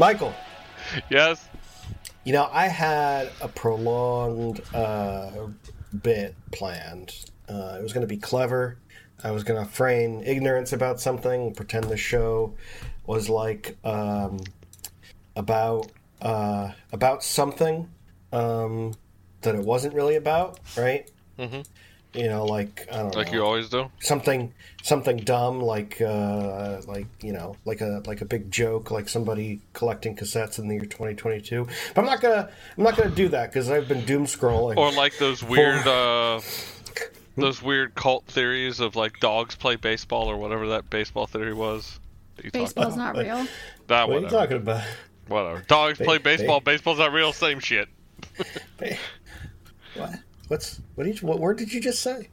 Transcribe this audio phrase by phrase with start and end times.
[0.00, 0.32] Michael,
[1.10, 1.46] Yes.
[2.24, 5.30] you know, I had a prolonged uh,
[6.02, 7.14] bit planned.
[7.46, 8.78] Uh, it was going to be clever.
[9.22, 12.54] I was going to feign ignorance about something, pretend the show
[13.04, 14.40] was like um,
[15.36, 17.86] about uh, about something
[18.32, 18.94] um,
[19.42, 21.10] that it wasn't really about, right?
[21.38, 21.66] Mhm.
[22.12, 23.18] You know, like I don't know.
[23.18, 23.90] Like know you always do.
[24.00, 29.08] something something dumb like uh like you know like a like a big joke like
[29.08, 33.28] somebody collecting cassettes in the year 2022 but i'm not gonna i'm not gonna do
[33.28, 36.40] that because i've been doom scrolling Or like those weird, uh,
[37.36, 42.00] those weird cult theories of like dogs play baseball or whatever that baseball theory was.
[42.36, 43.46] that you talked Baseball's not real.
[43.88, 44.28] That what are you whatever.
[44.30, 44.84] talking about
[45.28, 45.62] Whatever.
[45.68, 46.60] Dogs play baseball.
[46.60, 47.32] ba- Baseball's not real.
[47.34, 47.88] Same shit.
[49.94, 50.10] what
[50.50, 52.28] what's what did you what word did you just say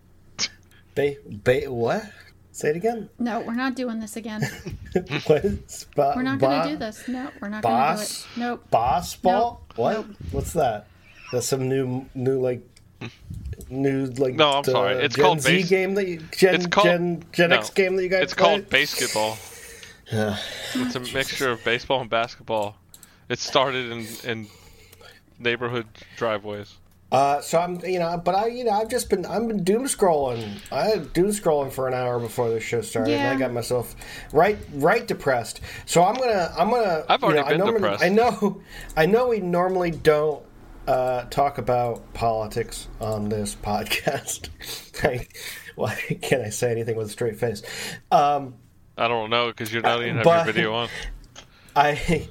[0.95, 2.03] ba, ba what
[2.51, 4.41] say it again No, we're not doing this again.
[5.27, 7.07] what is ba, We're not ba- gonna do this.
[7.07, 8.21] No, we're not gonna do Boss?
[8.25, 8.39] it.
[8.39, 8.69] Nope.
[8.71, 9.77] boss ball Nope.
[9.77, 10.05] what Nope.
[10.31, 10.87] what's that
[11.31, 12.61] that's some new new like
[13.69, 14.95] new like No, I'm sorry.
[14.95, 17.95] It's Gen called Z base- game that you Gen It's called- Gen Gen X game
[17.97, 19.37] that you guys It's called basketball.
[20.11, 20.37] Yeah.
[20.73, 22.75] It's a mixture of baseball and basketball.
[23.29, 24.47] It started in in
[25.37, 26.75] neighborhood driveways.
[27.09, 29.83] Uh, so I'm, you know, but I, you know, I've just been, I've been doom
[29.85, 30.57] scrolling.
[30.71, 33.95] I had doom scrolling for an hour before the show started, and I got myself
[34.33, 35.61] right, right depressed.
[35.85, 37.05] So I'm gonna, I'm gonna.
[37.07, 38.03] I've you already know, I been normally- depressed.
[38.03, 38.61] I know,
[38.97, 39.27] I know.
[39.29, 40.43] We normally don't
[40.85, 44.49] uh, talk about politics on this podcast.
[45.03, 45.27] I,
[45.75, 47.61] why can't I say anything with a straight face?
[48.11, 48.55] Um,
[48.97, 50.89] I don't know because you're not even have your video on.
[51.75, 52.27] I,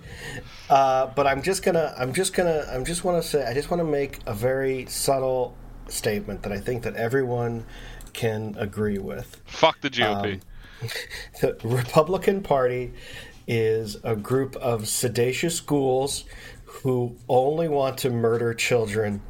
[0.71, 3.71] uh, but I'm just gonna, I'm just gonna, I'm just want to say, I just
[3.71, 5.57] want to make a very subtle
[5.89, 7.65] statement that I think that everyone
[8.13, 9.41] can agree with.
[9.47, 10.35] Fuck the GOP.
[10.35, 10.41] Um,
[11.41, 12.93] The Republican Party
[13.47, 16.25] is a group of sedacious ghouls
[16.65, 19.23] who only want to murder children.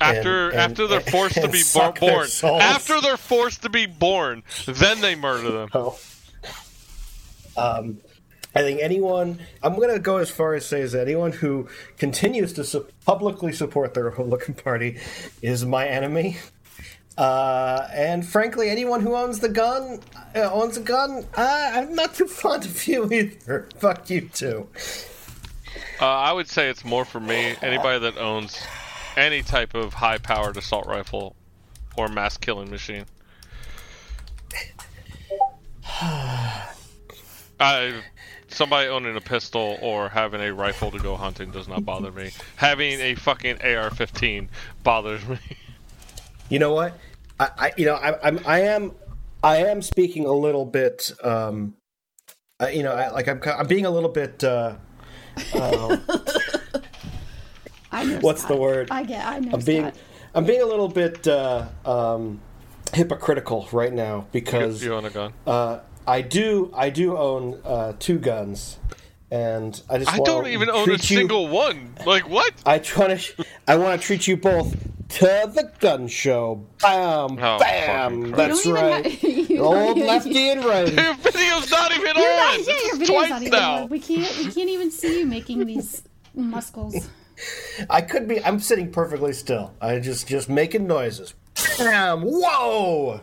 [0.00, 2.28] after and- after they're forced to be bo- born.
[2.44, 5.68] After they're forced to be born, then they murder them.
[5.74, 5.98] Oh.
[7.56, 7.98] Um,
[8.54, 11.68] I think anyone, I'm going to go as far as say, is that anyone who
[11.96, 14.98] continues to su- publicly support the Republican Party
[15.40, 16.38] is my enemy.
[17.16, 20.00] Uh, and frankly, anyone who owns the gun,
[20.34, 23.68] uh, owns a gun, uh, I'm not too fond of you either.
[23.78, 24.68] Fuck you too.
[26.00, 27.54] Uh, I would say it's more for me.
[27.62, 28.60] Anybody that owns
[29.16, 31.36] any type of high-powered assault rifle
[31.96, 33.04] or mass killing machine.
[37.60, 38.02] I
[38.52, 42.30] somebody owning a pistol or having a rifle to go hunting does not bother me.
[42.56, 44.48] Having a fucking AR-15
[44.82, 45.38] bothers me.
[46.48, 46.98] You know what?
[47.40, 48.92] I, I you know, I, I'm, I am,
[49.42, 51.10] I am speaking a little bit.
[51.22, 51.74] Um,
[52.60, 54.44] uh, you know, I, like I'm, I'm being a little bit.
[54.44, 54.74] Uh,
[55.54, 55.96] uh,
[57.92, 58.18] I know.
[58.20, 58.52] What's Scott.
[58.52, 58.88] the word?
[58.90, 59.26] I get.
[59.26, 59.52] I know.
[59.54, 59.96] I'm being, Scott.
[60.34, 62.40] I'm being a little bit uh, um,
[62.92, 65.32] hypocritical right now because you own a gun.
[65.46, 68.78] uh, I do, I do own uh, two guns,
[69.30, 71.94] and I just I wanna don't even own a you- single one.
[72.04, 72.52] Like what?
[72.66, 74.72] I try to, I want to treat you both
[75.10, 75.24] to
[75.54, 76.64] the gun show.
[76.80, 78.30] Bam, Oh, bam.
[78.32, 79.48] That's You don't even right.
[79.48, 80.92] ha- Old lefty and righty.
[80.92, 82.16] Your videos not even.
[82.16, 82.36] You're on.
[82.38, 83.82] not, yeah, your video's twice not even now.
[83.82, 83.88] on.
[83.88, 84.36] We can't.
[84.38, 86.02] We can't even see you making these
[86.34, 87.08] muscles.
[87.90, 88.42] I could be.
[88.44, 89.72] I'm sitting perfectly still.
[89.80, 91.34] I just just making noises.
[91.78, 92.22] Bam!
[92.22, 93.20] Whoa!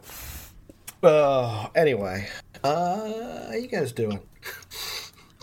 [1.01, 2.28] Uh, anyway,
[2.64, 4.20] uh, how you guys doing?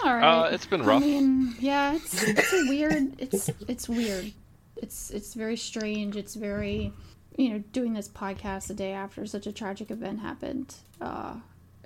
[0.05, 0.25] All right.
[0.47, 1.03] Uh, it's been rough.
[1.03, 3.15] I mean, yeah, it's it's a weird.
[3.19, 4.33] It's it's weird.
[4.77, 6.17] It's it's very strange.
[6.17, 6.93] It's very,
[7.37, 10.75] you know, doing this podcast the day after such a tragic event happened.
[11.01, 11.35] Uh,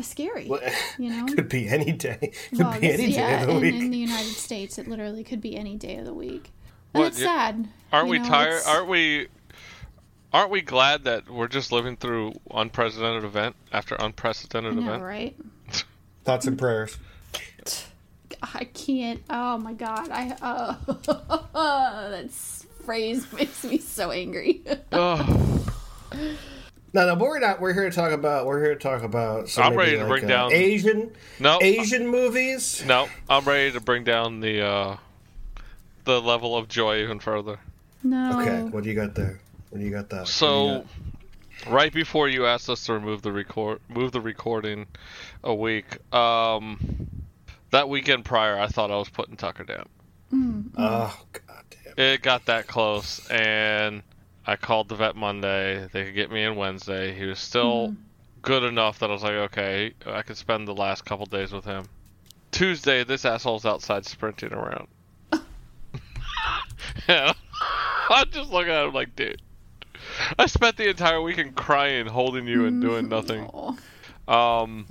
[0.00, 0.50] scary.
[0.98, 1.26] You know.
[1.34, 2.32] Could be any day.
[2.50, 3.74] Could Well, be this- any day yeah, of the in, week.
[3.74, 6.50] in the United States, it literally could be any day of the week.
[6.94, 7.68] And What, it's sad.
[7.92, 8.48] Aren't you we know, tired?
[8.54, 9.28] it's- Aren't we?
[10.32, 15.02] Aren't we glad that we're just living through unprecedented event after unprecedented I know, event?
[15.02, 15.36] right?
[16.24, 16.96] Thoughts and prayers.
[18.42, 19.20] I can't.
[19.28, 20.08] Oh my god.
[20.10, 20.36] I.
[20.40, 20.76] Uh,
[22.10, 22.30] that
[22.84, 24.62] phrase makes me so angry.
[24.92, 25.70] Ugh.
[26.92, 27.60] No, no, but we're not.
[27.60, 28.46] We're here to talk about.
[28.46, 29.48] We're here to talk about.
[29.48, 32.84] some I'm ready to like, bring uh, down- Asian no, Asian movies.
[32.86, 34.96] no, I'm ready to bring down the uh,
[36.04, 37.58] the level of joy even further.
[38.04, 38.40] no.
[38.40, 39.40] Okay, what do you got there?
[39.70, 40.20] What do you got there?
[40.20, 40.84] What do you So,
[41.64, 41.72] got?
[41.72, 44.86] right before you asked us to remove the record, move the recording
[45.44, 45.98] a week.
[46.14, 47.08] Um,
[47.70, 49.88] that weekend prior, I thought I was putting Tucker down.
[50.76, 51.94] oh god damn.
[52.04, 54.02] It got that close, and
[54.46, 55.88] I called the vet Monday.
[55.92, 57.12] They could get me in Wednesday.
[57.14, 57.94] He was still
[58.42, 61.64] good enough that I was like, okay, I could spend the last couple days with
[61.64, 61.84] him.
[62.52, 64.88] Tuesday, this asshole's outside sprinting around.
[67.08, 67.32] yeah.
[68.08, 69.40] I'm just looking at him like, dude.
[70.38, 73.48] I spent the entire weekend crying, holding you, and doing nothing.
[74.28, 74.86] Um.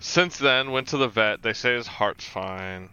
[0.00, 1.42] Since then, went to the vet.
[1.42, 2.88] They say his heart's fine.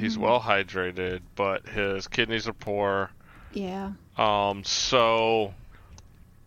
[0.00, 3.10] He's well hydrated, but his kidneys are poor.
[3.52, 3.92] Yeah.
[4.16, 4.64] Um.
[4.64, 5.54] So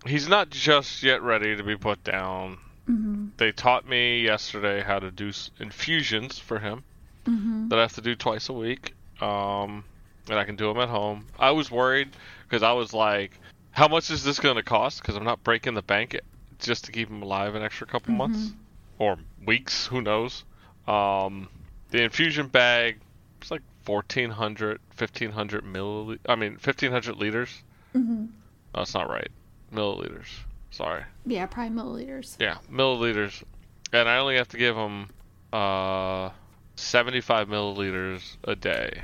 [0.05, 2.57] he's not just yet ready to be put down.
[2.85, 6.83] hmm They taught me yesterday how to do s- infusions for him
[7.25, 8.93] hmm that I have to do twice a week.
[9.21, 9.83] Um,
[10.29, 11.25] and I can do them at home.
[11.39, 12.09] I was worried
[12.47, 13.39] because I was like,
[13.71, 15.01] how much is this going to cost?
[15.01, 16.19] Because I'm not breaking the bank
[16.59, 18.51] just to keep him alive an extra couple months
[18.99, 19.87] or weeks.
[19.87, 20.43] Who knows?
[20.87, 21.47] Um,
[21.89, 22.99] the infusion bag
[23.41, 26.19] it's like 1400, 1500 milliliters.
[26.27, 27.63] I mean, 1500 liters.
[27.93, 28.25] hmm
[28.73, 29.29] Oh, that's not right.
[29.73, 30.27] Milliliters.
[30.69, 31.03] Sorry.
[31.25, 32.37] Yeah, probably milliliters.
[32.39, 33.43] Yeah, milliliters,
[33.91, 35.09] and I only have to give him
[35.51, 36.29] uh,
[36.75, 39.01] 75 milliliters a day.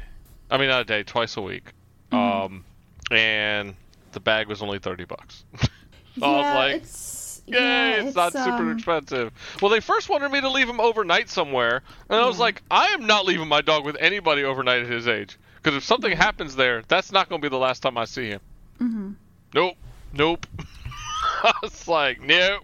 [0.50, 1.74] I mean, not a day, twice a week.
[2.12, 2.46] Mhm.
[2.46, 2.64] Um,
[3.12, 3.76] and
[4.18, 5.44] the bag was only 30 bucks.
[5.62, 5.68] so
[6.16, 9.32] yeah, I was like, it's Yay, yeah, it's, not super um, expensive.
[9.62, 12.42] Well, they first wanted me to leave him overnight somewhere, and I was Yeah.
[12.46, 15.38] like, I am not leaving my dog with anybody overnight at his age.
[15.58, 18.28] Because if something happens there, that's not going to be the last time I see
[18.30, 18.42] him.
[18.80, 19.16] mhm.
[19.54, 19.76] Nope.
[20.14, 20.48] Nope.
[21.44, 22.64] I was like, nope.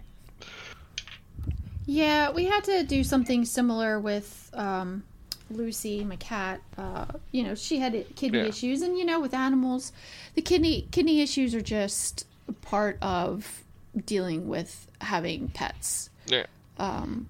[1.86, 5.04] Yeah, we had to do something similar with um,
[5.50, 6.60] Lucy, my cat.
[6.76, 8.44] Uh, you know, she had kidney Yeah.
[8.46, 9.92] issues, and you know, with animals,
[10.34, 12.26] the kidney kidney issues are just
[12.62, 13.62] part of
[14.06, 16.10] dealing with having pets.
[16.26, 16.46] Yeah.
[16.78, 17.28] Um,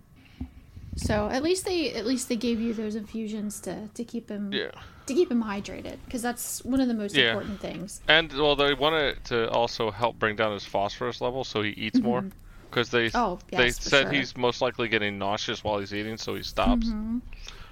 [0.97, 4.53] so at least they at least they gave you those infusions to to keep him
[4.53, 4.71] Yeah.
[5.07, 7.27] to keep him hydrated because that's one of the most Yeah.
[7.31, 8.01] important things.
[8.09, 12.01] And well, they wanted to also help bring down his phosphorus level so he eats
[12.01, 12.25] more.
[12.71, 14.13] Because they Oh, they yes, for said sure.
[14.13, 16.93] he's most likely getting nauseous while he's eating, so he stops.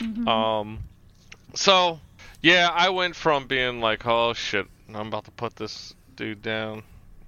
[0.02, 0.26] Mhm.
[0.28, 0.78] Um,
[1.54, 2.00] so
[2.40, 6.82] yeah, I went from being like, oh shit, I'm about to put this dude down,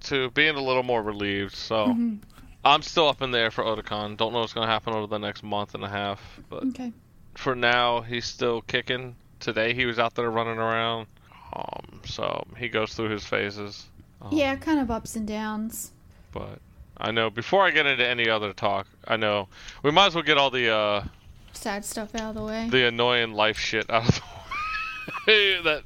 [0.05, 1.55] to being a little more relieved.
[1.55, 2.19] So Mhm.
[2.65, 4.17] I'm still up in the air for Otakon.
[4.17, 6.93] Don't know what's gonna happen over the next month and a half, but Okay.
[7.35, 9.17] for now he's still kicking.
[9.41, 11.06] Today he was out there running around.
[11.53, 13.87] Um, so he goes through his phases.
[14.23, 15.93] Um, Yeah, kind of ups and downs.
[16.32, 16.59] but
[16.97, 19.49] I know before I get into any other talk, I know
[19.82, 21.05] we might as well get all the uh
[21.55, 22.69] Sad stuff out of the way.
[22.71, 24.23] the annoying life shit out of the
[25.33, 25.61] way.
[25.62, 25.83] that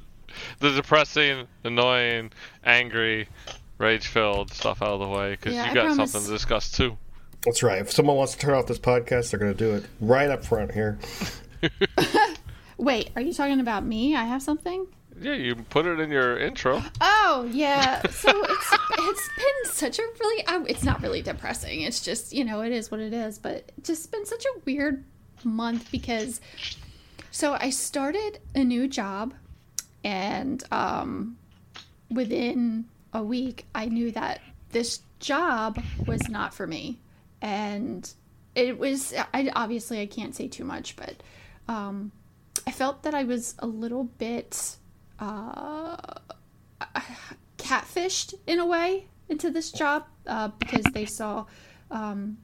[0.59, 2.31] the depressing, annoying,
[2.63, 3.27] angry,
[3.77, 6.33] rage filled stuff out of the way because Yeah, you I got promise- something to
[6.35, 6.97] discuss too.
[7.45, 7.79] That's right.
[7.79, 10.43] If someone wants to turn off this podcast, they're going to do it right up
[10.43, 10.99] front here.
[12.77, 14.15] Wait, are you talking about me?
[14.15, 14.87] I have something?
[15.21, 16.81] Yeah, you put it in your intro.
[17.01, 18.01] Oh, yeah.
[18.11, 21.81] So it's it's been such a really it's not really depressing.
[21.81, 24.59] It's just, you know, it is what it is, but it's just been such a
[24.65, 25.03] weird
[25.45, 26.41] month because
[27.31, 29.33] so I started a new job
[30.03, 31.37] and um
[32.09, 34.41] within a week I knew that
[34.71, 36.99] this job was not for me.
[37.41, 38.11] And
[38.55, 41.21] it was I obviously I can't say too much, but
[41.67, 42.11] um
[42.67, 44.77] I felt that I was a little bit
[45.19, 45.97] uh,
[47.57, 51.45] catfished in a way into this job uh, because they saw
[51.91, 52.37] um,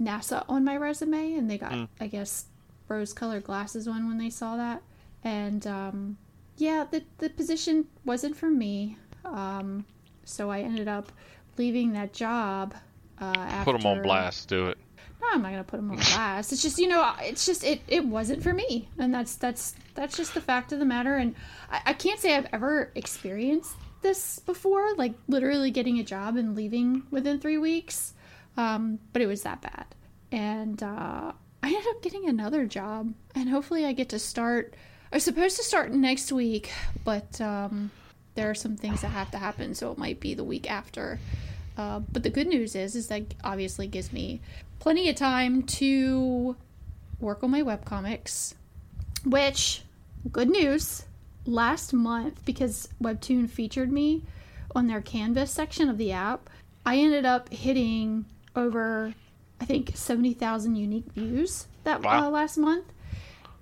[0.00, 2.46] NASA on my resume and they got, I guess,
[2.88, 4.82] rose colored glasses on when they saw that.
[5.24, 6.18] And um,
[6.56, 8.96] yeah, the, the position wasn't for me.
[9.24, 9.84] Um,
[10.24, 11.10] so I ended up
[11.56, 12.74] leaving that job.
[13.20, 14.48] Uh, after, Put them on blast.
[14.48, 14.78] Do it.
[15.20, 16.52] no, I'm not gonna put them on blast.
[16.52, 20.16] It's just you know, it's just it it wasn't for me, and that's that's that's
[20.16, 21.16] just the fact of the matter.
[21.16, 21.34] And
[21.70, 26.54] I, I can't say I've ever experienced this before, like literally getting a job and
[26.54, 28.14] leaving within three weeks.
[28.58, 29.86] Um, but it was that bad,
[30.32, 34.74] and uh, I ended up getting another job, and hopefully I get to start.
[35.12, 36.70] I'm supposed to start next week,
[37.04, 37.90] but um,
[38.34, 41.18] there are some things that have to happen, so it might be the week after.
[41.76, 44.40] Uh, but the good news is, is that obviously gives me
[44.80, 46.56] plenty of time to
[47.20, 48.54] work on my webcomics.
[49.24, 49.82] Which,
[50.32, 51.04] good news,
[51.46, 54.24] last month because Webtoon featured me
[54.74, 56.50] on their Canvas section of the app,
[56.84, 58.24] I ended up hitting
[58.56, 59.14] over,
[59.60, 62.26] I think, seventy thousand unique views that Wow.
[62.26, 62.86] uh, last month.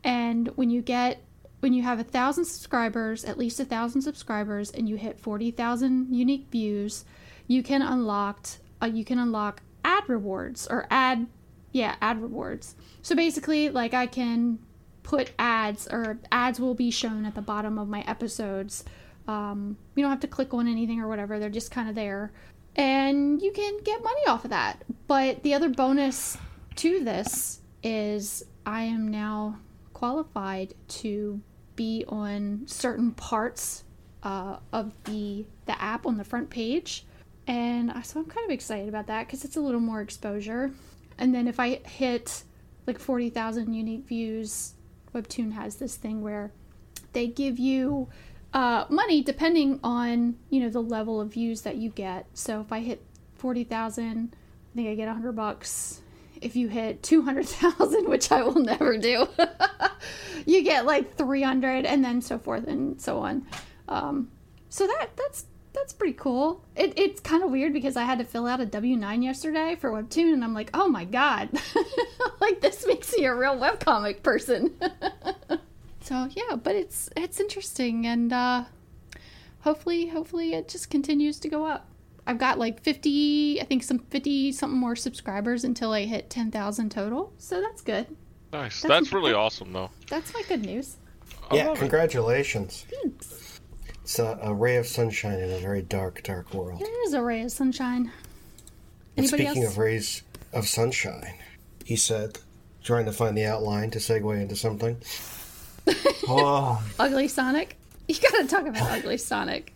[0.04, 1.22] And when you get
[1.60, 5.50] when you have a thousand subscribers, at least a thousand subscribers, and you hit forty
[5.50, 7.04] thousand unique views,
[7.46, 8.46] you can unlock
[8.82, 11.26] uh, you can unlock ad rewards or ad
[11.72, 12.74] yeah ad rewards.
[13.02, 14.58] So basically, like I can
[15.02, 18.84] put ads or ads will be shown at the bottom of my episodes.
[19.28, 22.32] Um, you don't have to click on anything or whatever; they're just kind of there,
[22.76, 24.84] and you can get money off of that.
[25.08, 26.38] But the other bonus
[26.76, 29.58] to this is I am now
[29.92, 31.40] qualified to
[31.74, 33.84] be on certain parts
[34.22, 37.04] uh, of the the app on the front page,
[37.46, 40.70] and so I'm kind of excited about that because it's a little more exposure.
[41.18, 42.44] And then if I hit
[42.86, 44.74] like forty thousand unique views,
[45.14, 46.52] Webtoon has this thing where
[47.12, 48.08] they give you
[48.52, 52.26] uh, money depending on you know the level of views that you get.
[52.34, 53.02] So if I hit
[53.34, 54.34] forty thousand,
[54.72, 56.00] I think I get hundred bucks.
[56.40, 59.28] If you hit two hundred thousand, which I will never do,
[60.46, 63.46] you get like three hundred, and then so forth and so on.
[63.88, 64.30] Um,
[64.68, 66.64] so that that's that's pretty cool.
[66.74, 69.76] It, it's kind of weird because I had to fill out a W nine yesterday
[69.78, 71.50] for Webtoon, and I'm like, oh my god,
[72.40, 74.74] like this makes me a real webcomic person.
[76.06, 78.64] So yeah, but it's it's interesting, and uh,
[79.60, 81.86] hopefully hopefully it just continues to go up.
[82.28, 86.90] I've got like 50, I think some 50 something more subscribers until I hit 10,000
[86.90, 87.32] total.
[87.38, 88.06] So that's good.
[88.52, 88.82] Nice.
[88.82, 89.36] That's That's really important.
[89.46, 89.90] awesome, though.
[90.10, 90.96] That's my good news.
[91.52, 91.80] I Yeah, love it.
[91.80, 92.84] congratulations.
[93.02, 93.60] Thanks.
[94.02, 96.80] It's a, a ray of sunshine in a very dark, dark world.
[96.80, 98.10] There is a ray of sunshine.
[99.16, 99.72] And speaking else?
[99.72, 100.22] of rays
[100.52, 101.34] of sunshine,
[101.84, 102.38] he said,
[102.82, 104.96] trying to find the outline to segue into something.
[106.28, 107.76] Oh, Ugly Sonic?
[108.08, 109.72] You gotta talk about Ugly Sonic.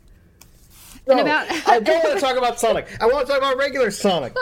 [1.06, 2.86] And no, about- I don't want to talk about Sonic.
[3.00, 4.36] I want to talk about regular Sonic.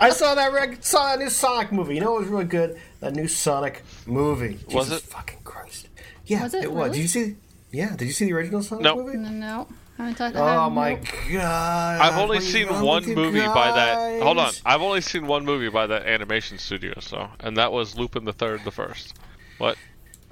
[0.00, 1.94] I saw that reg- saw that new Sonic movie.
[1.96, 2.80] You know what was really good?
[3.00, 4.58] That new Sonic movie.
[4.72, 5.02] Was it?
[5.02, 5.88] fucking Christ.
[6.26, 6.76] Yeah, Was it was.
[6.86, 6.90] really?
[6.90, 7.36] Did you see?
[7.72, 8.98] Yeah, did you see the original Sonic Nope.
[8.98, 9.18] movie?
[9.18, 9.68] No, no.
[9.98, 11.04] Haven't talked Oh have- my nope.
[11.32, 12.00] god!
[12.00, 14.22] I've only seen one with you movie by that.
[14.22, 14.52] Hold on.
[14.64, 16.94] I've only seen one movie by that animation studio.
[17.00, 19.14] So, and that was Lupin the Third, the first.
[19.58, 19.76] What?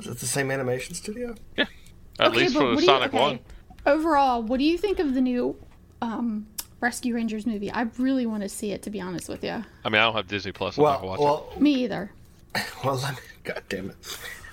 [0.02, 1.34] Is it the same animation studio?
[1.56, 1.66] Yeah.
[2.18, 3.38] At Okay, least for what the do you- Sonic okay, One.
[3.86, 5.56] Overall, what do you think of the new
[6.00, 6.46] um,
[6.80, 7.70] Rescue Rangers movie?
[7.70, 9.64] I really want to see it, to be honest with you.
[9.84, 10.76] I mean, I don't have Disney Plus.
[10.78, 12.10] I'm not Well, gonna watch well, Me either.
[12.84, 12.96] well.
[12.96, 13.20] Let me.
[13.44, 13.96] God damn it.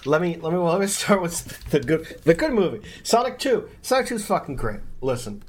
[0.05, 0.37] Let me.
[0.37, 0.59] Let me.
[0.59, 2.05] Well, let me start with the good.
[2.23, 2.81] The good movie.
[3.03, 3.69] Sonic Two.
[3.81, 4.79] Sonic Two is fucking great.
[5.01, 5.43] Listen.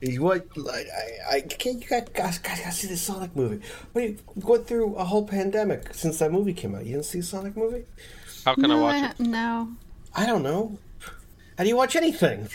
[0.00, 0.46] You what?
[0.56, 0.84] I,
[1.32, 1.82] I, I can't.
[1.82, 3.60] You guys, guys, guys gotta see the Sonic movie.
[3.94, 6.86] Wait, we went through a whole pandemic since that movie came out.
[6.86, 7.84] You didn't see the Sonic movie?
[8.56, 8.60] It.
[8.60, 9.02] How can I watch I it?
[9.04, 9.68] ha- no.
[10.14, 10.78] I don't know.
[11.56, 12.48] How do you watch anything?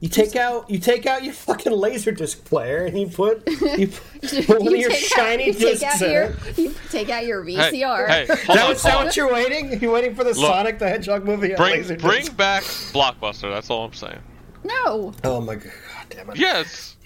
[0.00, 3.46] You take out you take out your fucking laser disc player and you put
[3.78, 7.10] you put one of your shiny out, you take discs out in your you take
[7.10, 8.08] out your VCR.
[8.08, 9.78] hey, hold That on, was that what you're waiting?
[9.82, 11.52] You waiting for the Sonic the Hedgehog movie?
[11.52, 12.34] on Bring laser bring disc?
[12.36, 13.52] back Blockbuster.
[13.52, 14.20] That's all I'm saying.
[14.64, 15.72] No, Oh my god!
[16.08, 16.38] Damn it!
[16.38, 16.96] Yes.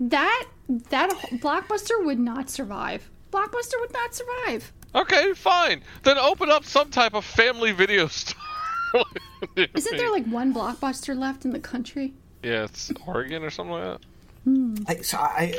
[0.00, 0.44] that
[0.90, 3.08] that blockbuster would not survive.
[3.30, 4.72] Blockbuster would not survive.
[4.94, 5.82] Okay, fine.
[6.02, 8.40] Then open up some type of family video store.
[9.56, 12.12] Isn't there like one blockbuster left in the country?
[12.42, 14.00] Yeah, it's Oregon or something like that.
[14.44, 14.74] Hmm.
[14.86, 15.54] I, so I,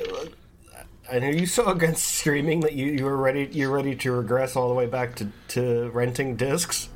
[1.11, 4.55] I know you so against streaming that you, you were ready you're ready to regress
[4.55, 6.89] all the way back to, to renting discs.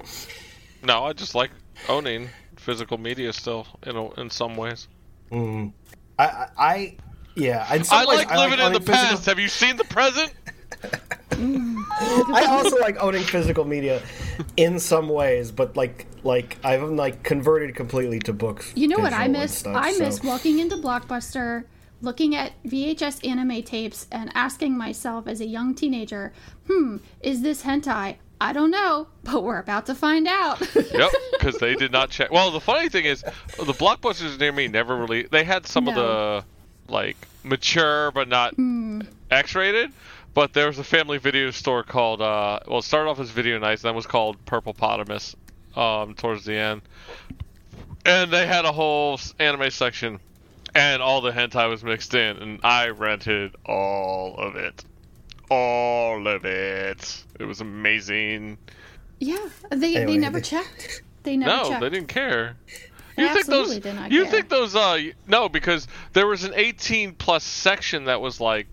[0.84, 1.52] No, I just like
[1.90, 4.88] owning physical media still in a, in some ways.
[5.32, 5.70] Mm-hmm.
[6.20, 6.98] I, I, I
[7.36, 7.74] yeah.
[7.74, 9.26] In some I ways, like living in the owning physical- past.
[9.26, 10.34] Have you seen the present?
[11.32, 14.02] I also like owning physical media
[14.56, 18.72] in some ways, but like like I've like converted completely to books.
[18.76, 19.58] You know what I miss?
[19.60, 21.66] stuff, I so- miss walking into Blockbuster,
[22.02, 26.34] looking at VHS anime tapes, and asking myself as a young teenager,
[26.68, 30.62] "Hmm, is this hentai?" I don't know, but we're about to find out.
[30.76, 32.32] Yep, because they did not check.
[32.32, 35.24] Well, the funny thing is, the blockbusters near me never really.
[35.24, 36.46] They had some of the
[36.88, 38.54] like mature but not
[39.32, 39.92] X-rated.
[40.34, 42.22] But there was a family video store called.
[42.22, 45.36] Uh, well, it started off as Video Nights, then was called Purple Potamus.
[45.76, 46.82] Um, towards the end,
[48.04, 50.20] and they had a whole anime section,
[50.74, 54.84] and all the hentai was mixed in, and I rented all of it,
[55.52, 57.24] all of it.
[57.40, 58.58] It was amazing.
[59.20, 59.38] yeah,
[59.70, 61.04] they they never checked.
[61.22, 61.82] They never No, checked.
[61.82, 62.56] they didn't care.
[63.16, 63.60] They You think those?
[63.70, 64.32] absolutely did not You care.
[64.32, 64.76] think those?
[64.76, 68.66] Uh, y- no, because there was an 18 plus section that was like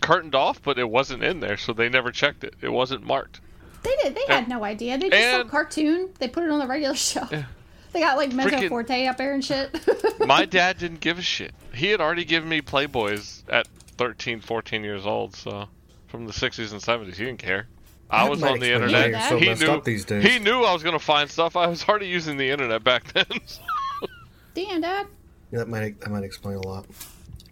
[0.00, 2.54] curtained off, but it wasn't in there, so they never checked it.
[2.60, 3.40] It wasn't marked.
[3.82, 4.14] They did.
[4.14, 4.98] They had no idea.
[4.98, 6.10] They just saw and- cartoon.
[6.18, 7.26] They put it on the regular show.
[7.92, 9.70] They got like Mezzo Freaking- Forte up there and shit.
[10.26, 11.52] My dad didn't give a shit.
[11.74, 13.66] He had already given me Playboys at
[13.96, 15.68] 13, 14 years old, so
[16.08, 17.66] from the 60s and 70s, he didn't care.
[18.10, 19.28] I That was on the internet.
[19.28, 19.70] so he knew.
[19.70, 20.24] up these days.
[20.24, 21.54] He knew I was gonna find stuff.
[21.56, 23.24] I was already using the internet back then.
[24.54, 25.06] Damn, Dad.
[25.52, 26.86] That might that might explain a lot.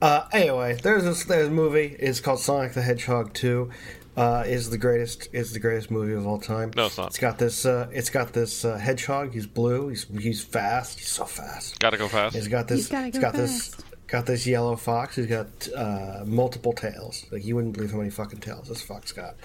[0.01, 1.97] Uh, anyway, there's this there's a movie.
[1.99, 3.71] It's called Sonic the Hedgehog Two.
[4.17, 6.73] Uh, is the greatest is the greatest movie of all time.
[6.77, 7.09] No, it's not.
[7.09, 7.65] It's got this.
[7.65, 9.33] Uh, it's got this uh, hedgehog.
[9.33, 9.89] He's blue.
[9.91, 10.99] He's he's fast.
[10.99, 11.79] He's so fast.
[11.79, 12.35] Gotta go fast.
[12.35, 12.81] He's got this.
[12.81, 13.69] He's gotta go this.
[13.75, 13.85] fast.
[14.09, 15.17] Got this yellow fox.
[15.17, 17.27] He's got uh, multiple tails.
[17.31, 19.37] Like you wouldn't believe how many fucking tails this fox got.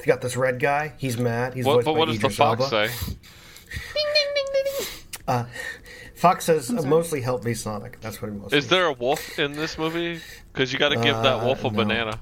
[0.00, 0.94] He got this red guy.
[0.96, 1.54] He's mad.
[1.54, 2.88] He's What, voiced but by what does the Idris fox Elba.
[2.88, 2.94] say?
[3.94, 4.46] Ding ding
[5.26, 5.46] ding
[6.14, 8.00] Fox says uh, mostly help me, Sonic.
[8.00, 8.58] That's what he mostly.
[8.58, 10.20] Is there a wolf in this movie?
[10.52, 11.76] Because you got to give that wolf a Uh, no.
[11.76, 12.20] banana.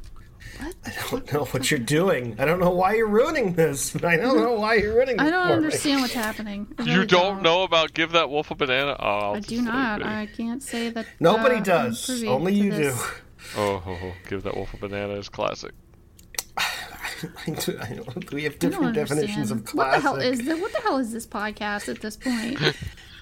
[0.58, 0.74] What?
[0.84, 2.36] I don't know what you're doing.
[2.38, 3.96] I don't know why you're ruining this.
[4.04, 5.26] I don't know why you're ruining this.
[5.26, 5.54] I don't for me.
[5.64, 6.66] understand what's happening.
[6.78, 8.94] I You really don't know about give that wolf a banana?
[9.00, 10.00] Oh, I'll I do not.
[10.02, 10.06] it.
[10.06, 11.06] I can't say that.
[11.18, 12.24] Nobody uh, does.
[12.24, 12.94] Only you this.
[12.96, 13.08] do.
[13.56, 15.72] Oh, oh, oh, give that wolf a banana is classic.
[16.58, 19.78] I do- I don't- we have different definitions of understand.
[19.78, 20.60] What the hell is this?
[20.60, 22.60] What the hell is this podcast at this point?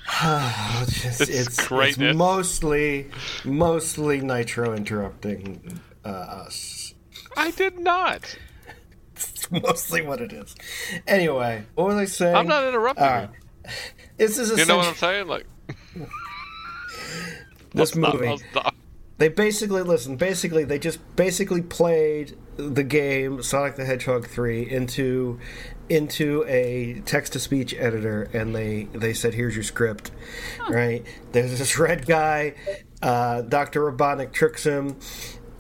[0.81, 3.11] It's, It's it's, it's mostly,
[3.45, 6.95] mostly Nitro interrupting uh, us.
[7.37, 8.37] I did not.
[9.15, 10.55] It's mostly what it is.
[11.07, 12.37] Anyway, what was I saying?
[12.37, 13.29] I'm not interrupting right.
[14.17, 14.57] This is you.
[14.59, 15.27] You know what I'm saying?
[15.29, 15.47] Like,
[17.73, 18.39] this movie.
[18.51, 18.75] Stop.
[19.19, 20.17] They basically listen.
[20.17, 25.39] Basically, they just basically played the game Sonic the Hedgehog three into
[25.89, 30.11] into a text to speech editor, and they they said, "Here's your script."
[30.69, 31.05] Right?
[31.33, 32.55] There's this red guy.
[33.03, 34.97] Uh, Doctor Robotnik tricks him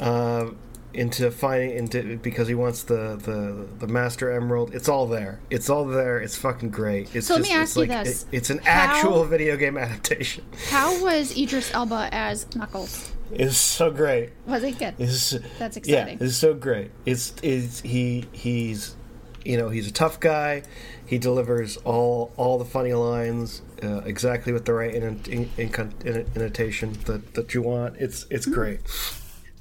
[0.00, 0.50] uh,
[0.94, 4.72] into finding into because he wants the, the the Master Emerald.
[4.74, 5.40] It's all there.
[5.50, 6.20] It's all there.
[6.20, 7.14] It's fucking great.
[7.14, 8.22] It's So let just me ask it's you like this.
[8.22, 10.44] it- it's an How- actual video game adaptation.
[10.68, 13.12] How was Idris Elba as Knuckles?
[13.30, 14.30] It's so great.
[14.46, 14.94] Was it good?
[14.98, 16.90] It's, That's Yeah, it's so great.
[17.04, 18.96] It's is he he's
[19.44, 20.62] you know he's a tough guy.
[21.06, 25.70] He delivers all all the funny lines uh, exactly with the right in, in, in,
[26.04, 27.96] in, intonation that, that you want.
[27.98, 28.54] It's it's Mm-hmm.
[28.54, 28.80] great.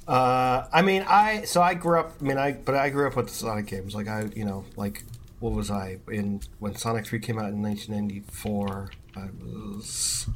[0.06, 2.14] Uh, I mean, I so I grew up.
[2.20, 3.94] I mean, I but I grew up with Sonic games.
[3.94, 5.04] Like I, you know, like
[5.40, 8.90] what was I in when Sonic Three came out in 1994?
[9.16, 10.26] I was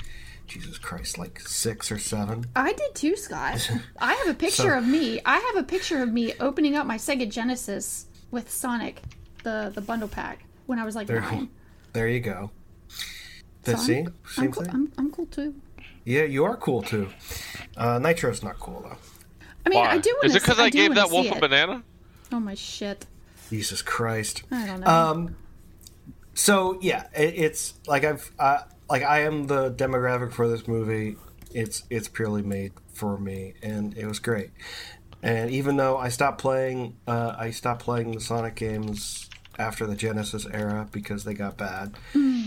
[0.53, 2.45] Jesus Christ, like six or seven.
[2.55, 3.71] I did too, Scott.
[3.99, 5.21] I have a picture So- of me.
[5.25, 9.01] I have a picture of me opening up my Sega Genesis with Sonic,
[9.45, 11.49] the the bundle pack, when I was like There, nine.
[11.95, 12.51] there you go.
[13.63, 14.75] That So see, I'm, same I'm, cool, thing.
[14.75, 15.55] I'm, I'm cool too.
[16.05, 17.09] Yeah, you are cool too.
[17.77, 18.97] Uh, Nitro's not cool though.
[19.65, 19.91] I mean, Why?
[19.93, 20.39] I do want Is to.
[20.39, 21.67] it because I, gave that wolf a banana?
[21.67, 21.83] banana?
[22.33, 23.07] Oh my shit!
[23.49, 24.43] Jesus Christ.
[24.51, 24.87] I don't know.
[24.87, 25.37] Um,
[26.35, 31.17] so yeah, it, it's like I've uh, like I am the demographic for this movie.
[31.53, 34.51] It's it's purely made for me, and it was great.
[35.23, 39.95] And even though I stopped playing, uh, I stopped playing the Sonic games after the
[39.95, 41.95] Genesis era because they got bad.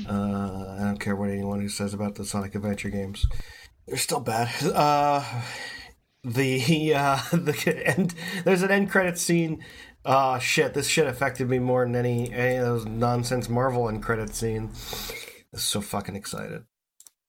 [0.07, 3.25] Uh, I don't care what anyone who says about the Sonic Adventure games;
[3.87, 4.49] they're still bad.
[4.63, 5.23] Uh,
[6.25, 9.63] the uh the end there's an end credit scene
[10.05, 14.01] uh shit this shit affected me more than any any of those nonsense marvel end
[14.01, 14.71] credit scene
[15.55, 16.63] so fucking excited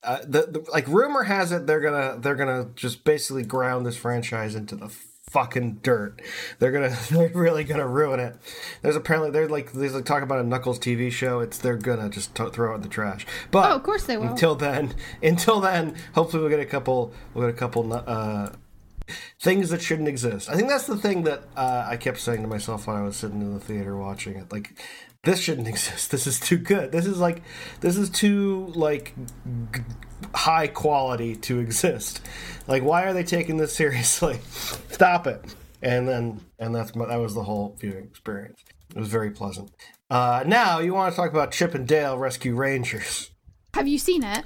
[0.02, 3.96] uh, the, the like rumor has it they're gonna they're gonna just basically ground this
[3.96, 4.88] franchise into the
[5.30, 6.22] fucking dirt
[6.60, 8.36] they're gonna they're really gonna ruin it
[8.82, 12.08] there's apparently they're like there's like talk about a knuckles tv show it's they're gonna
[12.08, 14.28] just to throw it in the trash but Oh, of course they will.
[14.28, 18.50] until then until then hopefully we'll get a couple we'll get a couple uh
[19.40, 20.48] things that shouldn't exist.
[20.50, 23.16] I think that's the thing that uh, I kept saying to myself when I was
[23.16, 24.50] sitting in the theater watching it.
[24.50, 24.72] Like,
[25.26, 26.10] this shouldn't exist.
[26.10, 26.92] This is too good.
[26.92, 27.42] This is like,
[27.80, 29.14] this is too like
[29.74, 29.82] g-
[30.34, 32.22] high quality to exist.
[32.66, 34.38] Like, why are they taking this seriously?
[34.90, 35.54] Stop it.
[35.82, 38.64] And then, and that's my, that was the whole viewing experience.
[38.94, 39.70] It was very pleasant.
[40.08, 43.30] Uh, now you want to talk about Chip and Dale Rescue Rangers?
[43.74, 44.42] have you seen it?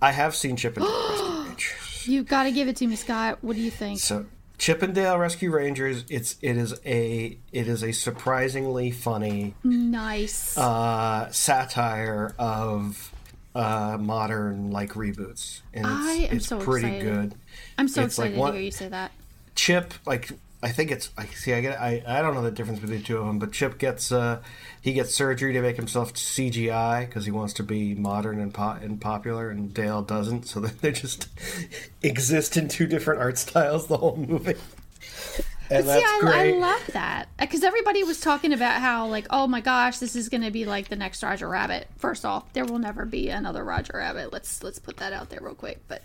[0.00, 2.06] I have seen Chip and Dale Rescue Rangers.
[2.06, 3.38] You've got to give it to me, Scott.
[3.42, 4.00] What do you think?
[4.00, 4.24] So
[4.60, 10.56] Chippendale Rescue Rangers, it's it is a it is a surprisingly funny Nice.
[10.58, 13.10] uh, satire of
[13.54, 17.30] uh, modern like reboots, and it's, I am it's so pretty excited.
[17.30, 17.34] good.
[17.78, 19.12] I'm so it's like excited one- to hear you say that.
[19.54, 20.30] Chip, like
[20.62, 23.04] I think it's I see I get I I don't know the difference between the
[23.04, 24.42] two of them, but Chip gets uh
[24.80, 28.78] he gets surgery to make himself CGI because he wants to be modern and po-
[28.80, 31.28] and popular, and Dale doesn't, so they just
[32.02, 34.54] exist in two different art styles the whole movie.
[35.72, 36.54] And See, that's I, great.
[36.54, 40.28] I love that because everybody was talking about how, like, oh my gosh, this is
[40.28, 41.86] going to be like the next Roger Rabbit.
[41.96, 44.32] First off, there will never be another Roger Rabbit.
[44.32, 45.78] Let's let's put that out there real quick.
[45.86, 46.02] But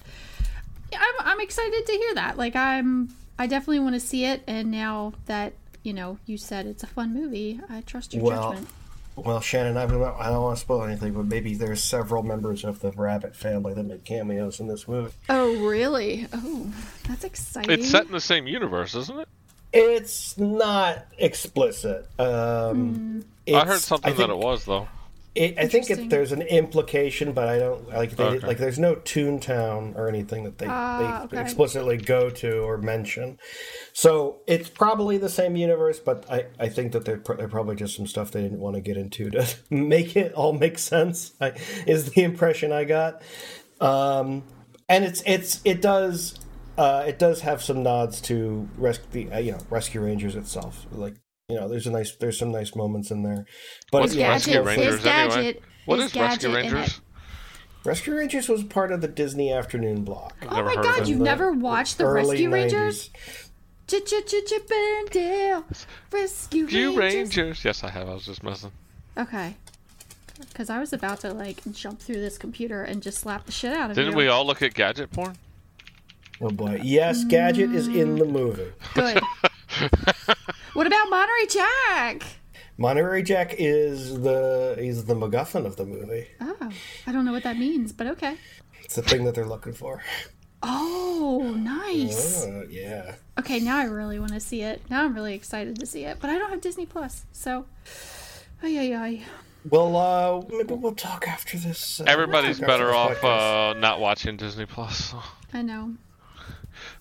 [0.92, 2.38] yeah, I'm I'm excited to hear that.
[2.38, 4.44] Like, I'm I definitely want to see it.
[4.48, 8.50] And now that you know you said it's a fun movie, I trust your Well,
[8.52, 8.70] judgment.
[9.18, 12.66] Well, Shannon, I don't, I don't want to spoil anything, but maybe there's several members
[12.66, 15.14] of the Rabbit family that make cameos in this movie.
[15.30, 16.28] Oh really?
[16.34, 16.74] Oh,
[17.08, 17.72] that's exciting.
[17.72, 19.28] It's set in the same universe, isn't it?
[19.72, 22.08] It's not explicit.
[22.20, 23.56] Um, Hmm.
[23.56, 24.88] I heard something think- that it was though.
[25.36, 28.12] It, I think it, there's an implication, but I don't like.
[28.16, 28.48] They, Okay.
[28.48, 31.42] Like, there's no Toontown or anything that they, Ah, they okay.
[31.42, 33.38] explicitly go to or mention.
[33.92, 37.98] So it's probably the same universe, but I, I think that there there probably just
[37.98, 41.34] some stuff they didn't want to get into to make it all make sense.
[41.42, 41.52] I,
[41.86, 43.22] is the impression I got.
[43.82, 44.44] Um,
[44.88, 46.40] and it's it's it does
[46.78, 50.86] uh, it does have some nods to rescue the uh, you know Rescue Rangers itself.
[50.92, 51.16] Like
[51.50, 53.46] you know, there's a nice there's some nice moments in there.
[53.92, 55.36] But What's Is yeah, Rescue Gadget, Rangers is anyway?
[55.36, 57.02] Gadget, What is is Rescue Rangers?
[57.84, 60.36] Rescue Rangers was part of the Disney Afternoon block.
[60.50, 63.10] Oh my god, you've the never watched the Early Rescue Rangers?
[63.10, 63.50] 90s.
[64.48, 65.66] Chip and Dale,
[66.12, 67.38] Rescue You Rangers.
[67.38, 67.66] Rangers.
[67.66, 68.10] Yes, I have.
[68.10, 68.72] I was just messing.
[69.16, 69.56] Okay.
[70.40, 73.72] Because I was about to like jump through this computer and just slap the shit
[73.72, 74.04] out of you.
[74.04, 75.36] Didn't we all look at gadget porn?
[76.42, 78.74] Oh boy, yes, Gadget is in the movie.
[78.94, 79.22] Good.
[80.74, 82.24] What about Monterey Jack?
[82.78, 86.28] Monterey Jack is the he's the MacGuffin of the movie.
[86.42, 86.70] Oh,
[87.08, 88.38] I don't know what that means, but okay.
[88.84, 90.04] It's the thing that they're looking for.
[90.62, 92.46] Oh, nice.
[92.46, 93.16] Oh yeah.
[93.40, 94.82] Okay, now I really want to see it.
[94.90, 97.66] Now I'm really excited to see it, but I don't have Disney Plus, so.
[98.64, 99.22] Ay, ay, ay.
[99.70, 102.00] Well, uh, maybe we'll talk after this.
[102.00, 105.14] Uh, Everybody's talk after better this off uh, not watching Disney Plus.
[105.54, 105.96] I know.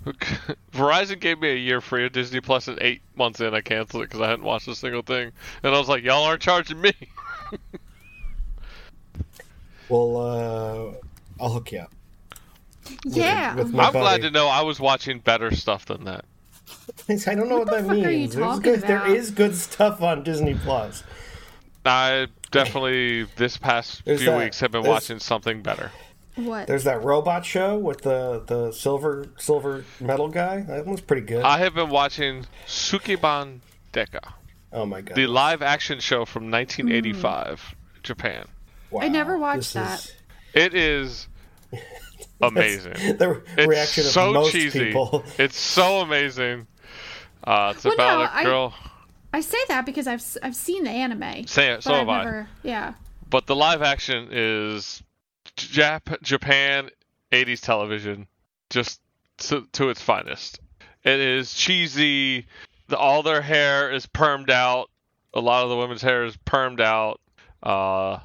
[0.72, 4.02] Verizon gave me a year free of Disney Plus, and eight months in, I canceled
[4.02, 5.32] it because I hadn't watched a single thing.
[5.62, 6.92] And I was like, "Y'all aren't charging me."
[9.88, 11.92] Well, uh, I'll hook you up.
[13.04, 13.54] Yeah.
[13.54, 16.24] with my I'm glad to know I was watching better stuff than that.
[17.08, 18.06] I don't know what, What the that fuck means.
[18.06, 19.10] are you There's talking good, There about?
[19.10, 21.04] is good stuff on Disney Plus.
[21.84, 25.90] I definitely this past There's few that- weeks have been there's- watching something better.
[26.36, 26.66] What?
[26.66, 30.62] There's that robot show with the the silver silver metal guy.
[30.62, 31.44] That one's pretty good.
[31.44, 33.60] I have been watching Sukeban
[33.92, 34.32] Deka,
[34.72, 35.14] oh my god.
[35.16, 38.46] the live action show from 1985, Japan.
[38.90, 40.00] Wow, I never watched this that.
[40.00, 40.14] is-
[40.54, 41.28] It is
[42.40, 42.94] amazing.
[43.18, 44.86] the It's reaction so of most cheesy.
[44.86, 45.24] people.
[45.38, 46.66] It's so amazing.
[47.42, 48.74] Uh, it's Well, about no, a I- girl.
[49.32, 51.46] I say that because I've s- I've seen the anime.
[51.46, 52.24] Say it, but so I've have I.
[52.24, 52.94] never, Yeah.
[53.30, 55.02] But the live action is
[55.56, 56.90] Jap- Japan
[57.32, 58.26] 80s television,
[58.70, 59.00] just
[59.38, 60.60] to, to its finest.
[61.04, 62.46] It is cheesy.
[62.88, 64.90] The, all their hair is permed out.
[65.34, 67.20] A lot of the women's hair is permed out.
[67.62, 68.18] Uh,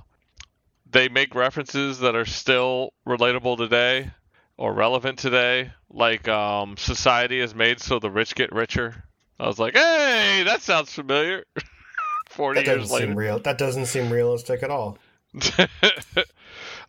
[0.91, 4.11] they make references that are still relatable today
[4.57, 5.71] or relevant today.
[5.89, 9.03] Like um, society is made so the rich get richer.
[9.39, 11.45] I was like, hey, that sounds familiar.
[12.29, 13.05] Forty That doesn't years later.
[13.07, 13.39] seem real.
[13.39, 14.97] That doesn't seem realistic at all.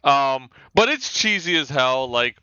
[0.04, 2.08] um, but it's cheesy as hell.
[2.08, 2.36] Like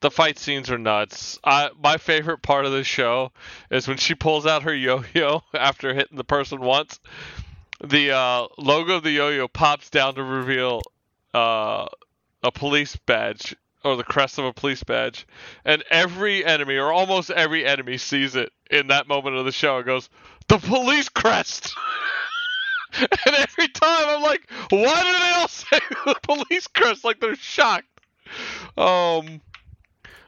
[0.00, 1.38] the fight scenes are nuts.
[1.44, 3.32] I, my favorite part of the show
[3.70, 7.00] is when she pulls out her yo-yo after hitting the person once.
[7.82, 10.82] The uh, logo of the yo-yo pops down to reveal
[11.32, 11.86] uh,
[12.42, 15.26] a police badge or the crest of a police badge,
[15.64, 19.78] and every enemy or almost every enemy sees it in that moment of the show
[19.78, 20.10] and goes,
[20.48, 21.74] "The police crest."
[23.26, 27.36] And every time I'm like, why do they all say the police crest like they're
[27.36, 27.86] shocked?
[28.76, 29.40] Um,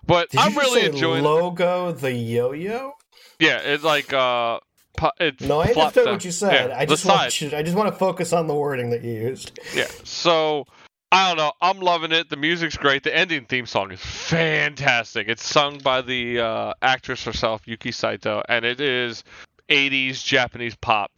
[0.07, 1.23] but Did I'm really enjoying.
[1.25, 2.93] logo the yo-yo?
[3.39, 4.59] yeah, it's like uh,
[4.97, 6.15] pu- it No, I understood down.
[6.15, 6.71] what you said.
[6.71, 9.13] Yeah, I just want you, I just want to focus on the wording that you
[9.13, 9.59] used.
[9.75, 9.87] Yeah.
[10.05, 10.67] So
[11.13, 11.53] I don't know.
[11.61, 12.31] I'm loving it.
[12.31, 13.03] The music's great.
[13.05, 15.29] The ending theme song is fantastic.
[15.29, 19.23] It's sung by the uh, actress herself, Yuki Saito, and it is
[19.69, 21.11] 80s Japanese pop.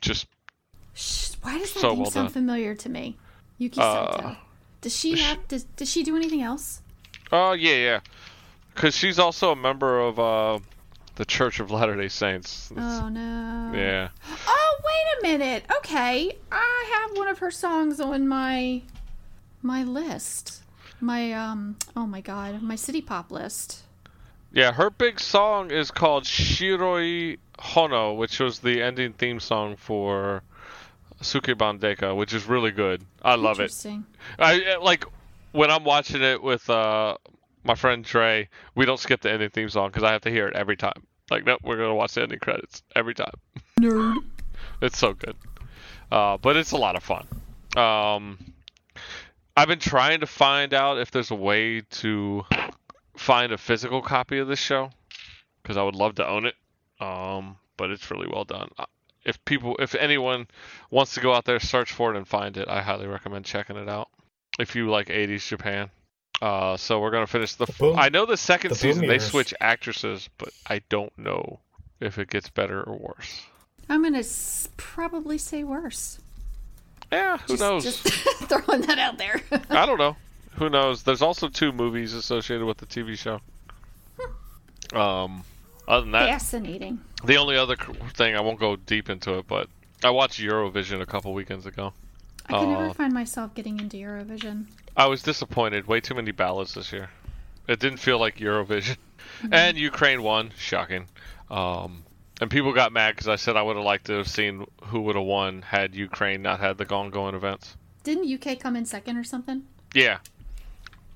[0.00, 0.26] Just
[0.94, 2.32] Shh, why does that So name well sound done.
[2.32, 3.16] familiar to me?
[3.58, 4.34] Yuki Uh.
[4.80, 5.46] Does she have?
[5.48, 6.82] Does, does she do anything else?
[7.30, 8.00] oh yeah, yeah.
[8.74, 10.58] Because she's also a member of uh,
[11.16, 12.70] the Church of Latter Day Saints.
[12.70, 13.72] It's- Oh no.
[13.74, 14.08] Yeah.
[14.46, 15.64] Oh wait a minute.
[15.78, 18.82] Okay, I have one of her songs on my
[19.62, 20.62] my list.
[21.00, 21.76] My um.
[21.96, 23.82] Oh my god, my city pop list.
[24.52, 30.42] Yeah, her big song is called Shiroi Hono, which was the ending theme song for
[31.22, 33.02] Sukeban Deka, which is really good.
[33.22, 33.72] I love it.
[34.38, 35.04] I like
[35.52, 37.16] when I'm watching it with uh,
[37.64, 38.48] my friend Trey.
[38.74, 41.06] We don't skip the ending theme song because I have to hear it every time.
[41.30, 43.34] Like, nope, we're gonna watch the ending credits every time.
[43.80, 44.16] Nerd.
[44.80, 45.36] It's so good.
[46.10, 47.26] Uh, but it's a lot of fun.
[47.76, 48.52] Um,
[49.56, 52.44] I've been trying to find out if there's a way to
[53.16, 54.90] find a physical copy of this show
[55.62, 56.54] because I would love to own it.
[57.00, 58.70] Um, but it's really well done.
[59.24, 60.48] If people, if anyone
[60.90, 63.76] wants to go out there, search for it and find it, I highly recommend checking
[63.76, 64.08] it out.
[64.58, 65.90] If you like 80s Japan.
[66.40, 67.66] Uh, so we're gonna finish the.
[67.78, 71.60] boom- I know the second the season boom they switch actresses, but I don't know
[72.00, 73.42] if it gets better or worse.
[73.88, 76.18] I'm gonna s- probably say worse.
[77.12, 77.84] Yeah, who knows?
[77.84, 78.00] Just
[78.48, 79.40] throwing that out there.
[79.70, 80.16] I don't know.
[80.56, 81.04] Who knows?
[81.04, 83.40] There's also two movies associated with the TV show.
[84.98, 85.44] Um,
[85.88, 87.00] other than that, Fascinating.
[87.24, 87.76] the only other
[88.14, 89.68] thing I won't go deep into it, but
[90.04, 91.92] I watched Eurovision a couple weekends ago.
[92.48, 94.66] I never Uh, find myself getting into Eurovision.
[94.96, 95.86] I was disappointed.
[95.86, 97.10] Way too many ballads this year.
[97.68, 98.96] It didn't feel like Eurovision.
[99.50, 100.52] And Ukraine won.
[100.58, 101.06] Shocking.
[101.50, 102.04] Um,
[102.40, 105.00] and people got mad because I said I would have liked to have seen who
[105.02, 107.76] would have won had Ukraine not had the ongoing events.
[108.04, 109.62] Didn't UK come in second or something?
[109.94, 110.18] Yeah.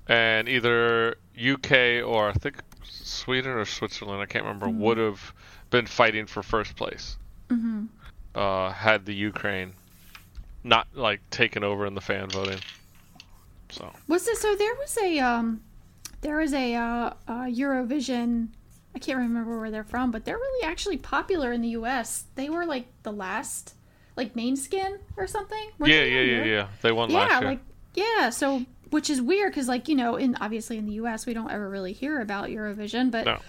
[0.07, 2.57] And either UK or I think
[2.89, 5.33] Sweden or Switzerland, I can't remember, would have
[5.69, 7.17] been fighting for first place.
[7.49, 7.85] Mm-hmm.
[8.35, 9.73] Uh, had the Ukraine
[10.63, 12.59] not like taken over in the fan voting.
[13.69, 14.55] So Was this so?
[14.55, 15.61] There was a um,
[16.21, 18.49] there was a uh, uh, Eurovision.
[18.95, 22.25] I can't remember where they're from, but they're really actually popular in the U.S.
[22.35, 23.75] They were like the last,
[24.15, 25.69] like Måneskin or something.
[25.79, 26.67] Yeah, yeah, yeah, yeah.
[26.81, 27.49] They won Yeah, last year.
[27.51, 27.59] like
[27.93, 28.29] yeah.
[28.29, 31.25] So which is weird because like you know, in obviously in the U.S.
[31.25, 33.39] we don't ever really hear about Eurovision, but No.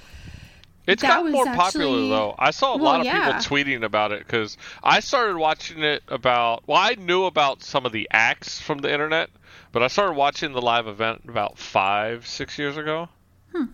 [0.87, 2.35] It's That got was more popular actually- though.
[2.39, 3.27] I saw a Well, lot of yeah.
[3.27, 6.63] people tweeting about it because I started watching it about.
[6.67, 9.29] Well, I knew about some of the acts from the internet,
[9.73, 13.11] but I started watching the live event about five, six years ago,
[13.55, 13.65] Hmm.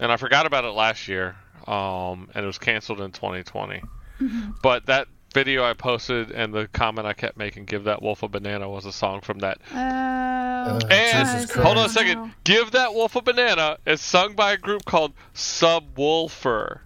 [0.00, 1.36] and I forgot about it last year.
[1.66, 3.82] Um, and it was canceled in 2020.
[4.20, 4.50] Mm-hmm.
[4.62, 8.28] But that video I posted and the comment I kept making, "Give that wolf a
[8.28, 12.32] banana," was a song from that uh, and Jesus hold on a second.
[12.44, 16.80] Give that wolf a banana is sung by a group called Subwoolfer.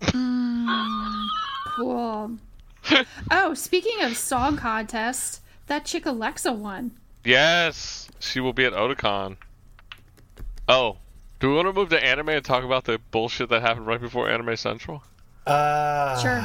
[0.00, 1.26] Mm,
[1.76, 2.38] cool.
[3.30, 6.92] oh, speaking of song contest, that chick Alexa won.
[7.24, 9.36] Yes, she will be at Otakon.
[10.68, 10.96] Oh,
[11.38, 14.00] do we want to move to anime and talk about the bullshit that happened right
[14.00, 15.02] before Anime Central?
[15.46, 16.44] Uh, Sure.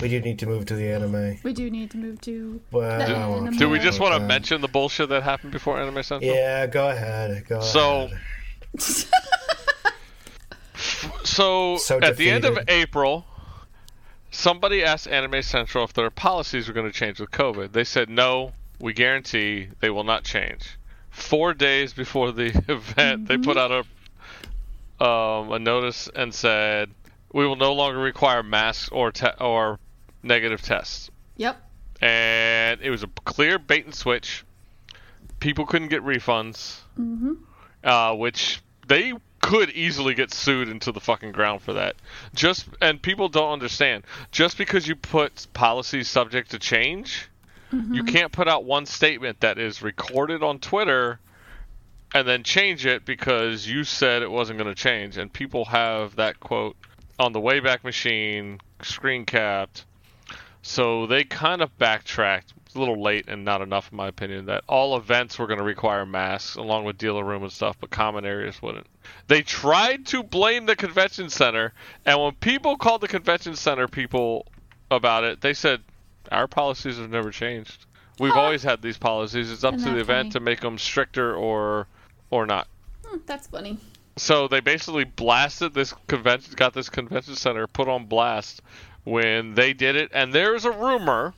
[0.00, 1.38] We do need to move to the anime.
[1.42, 2.60] We do need to move to.
[2.70, 4.26] Well, Do- do Do we just want to that.
[4.26, 6.34] mention the bullshit that happened before Anime Central?
[6.34, 7.46] Yeah, go ahead.
[7.48, 8.18] Go So- ahead.
[11.24, 12.58] So, So at the end of.
[12.68, 13.24] April,
[14.30, 17.72] somebody asked Anime Central if their policies were going to change with COVID.
[17.72, 18.52] They said no.
[18.78, 20.78] We guarantee they will not change.
[21.10, 26.90] Four days before the event, they put out a um, a notice and said
[27.32, 29.78] we will no longer require masks or te- or
[30.26, 31.10] negative tests.
[31.36, 31.56] Yep.
[32.02, 34.44] And it was a clear bait and switch.
[35.40, 37.34] People couldn't get refunds, Mm-hmm.
[37.84, 41.94] uh, which they could easily get sued into the fucking ground for that.
[42.34, 44.04] Just and people don't understand.
[44.32, 47.28] Just because you put policies subject to change,
[47.72, 51.18] you can't put out one statement that is recorded on Twitter
[52.14, 55.16] and then change it because you said it wasn't going to change.
[55.18, 56.76] And people have that quote
[57.18, 59.84] on the Wayback Machine screen capped.
[60.66, 64.64] So they kind of backtracked a little late and not enough, in my opinion, that
[64.68, 68.26] all events were going to require masks along with dealer room and stuff, but common
[68.26, 68.88] areas wouldn't.
[69.28, 71.72] They tried to blame the convention center,
[72.04, 74.44] and when people called the convention center people
[74.90, 75.82] about it, they said,
[76.32, 77.86] Our policies have never changed.
[78.18, 79.52] We've always had these policies.
[79.52, 80.30] It's up Isn't to the event funny?
[80.32, 81.86] to make them stricter or
[82.30, 82.66] or not.
[83.04, 83.78] Hmm, that's funny.
[84.16, 88.62] So they basically blasted this convention, got this convention center put on blast
[89.06, 90.10] when they did it.
[90.12, 91.32] And there's a rumor.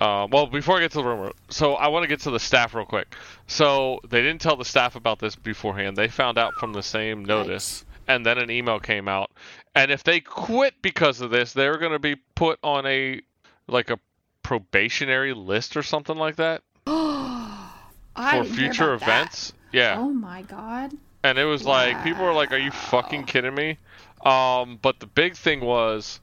[0.00, 2.38] Uh, well, before I get to the rumor, so I want to get to the
[2.38, 3.14] staff real quick.
[3.48, 5.96] So they didn't tell the staff about this beforehand.
[5.96, 9.32] They found out from the same notice, and then an email came out.
[9.74, 13.20] And if they quit because of this, they're going to be put on a
[13.66, 13.98] like a
[14.44, 19.22] probationary list or something like that for future about that.
[19.24, 19.52] events.
[19.72, 19.96] Yeah.
[19.98, 20.92] Oh my god.
[21.24, 23.78] And it was like people were like, "Are you fucking kidding me?"
[24.24, 26.20] Um, but the big thing was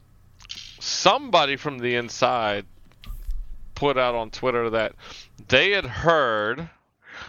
[0.80, 2.66] somebody from the inside
[3.74, 4.94] put out on Twitter that
[5.48, 6.68] they had heard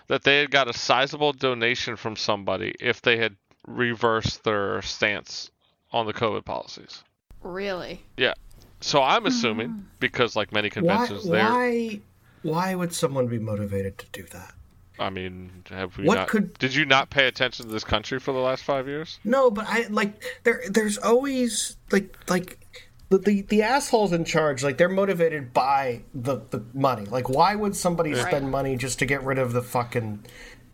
[0.07, 3.35] that they had got a sizable donation from somebody if they had
[3.67, 5.51] reversed their stance
[5.91, 7.03] on the COVID policies.
[7.41, 8.01] Really?
[8.15, 8.33] Yeah.
[8.81, 9.79] So I'm assuming hmm.
[9.99, 11.99] because like many conventions, they're why,
[12.43, 14.53] why would someone be motivated to do that?
[14.99, 16.27] I mean, have we What not?
[16.27, 19.19] could- Did you not pay attention to this country for the last five years?
[19.23, 20.63] No, but I like there.
[20.69, 22.59] There's always like like
[23.09, 24.63] the, the the assholes in charge.
[24.63, 27.05] Like they're motivated by the the money.
[27.05, 30.25] Like why would somebody spend money just to get rid of the fucking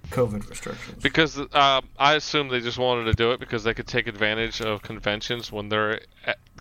[0.10, 1.02] COVID restrictions?
[1.02, 4.62] Because uh, I assume they just wanted to do it because they could take advantage
[4.62, 6.02] of conventions when they're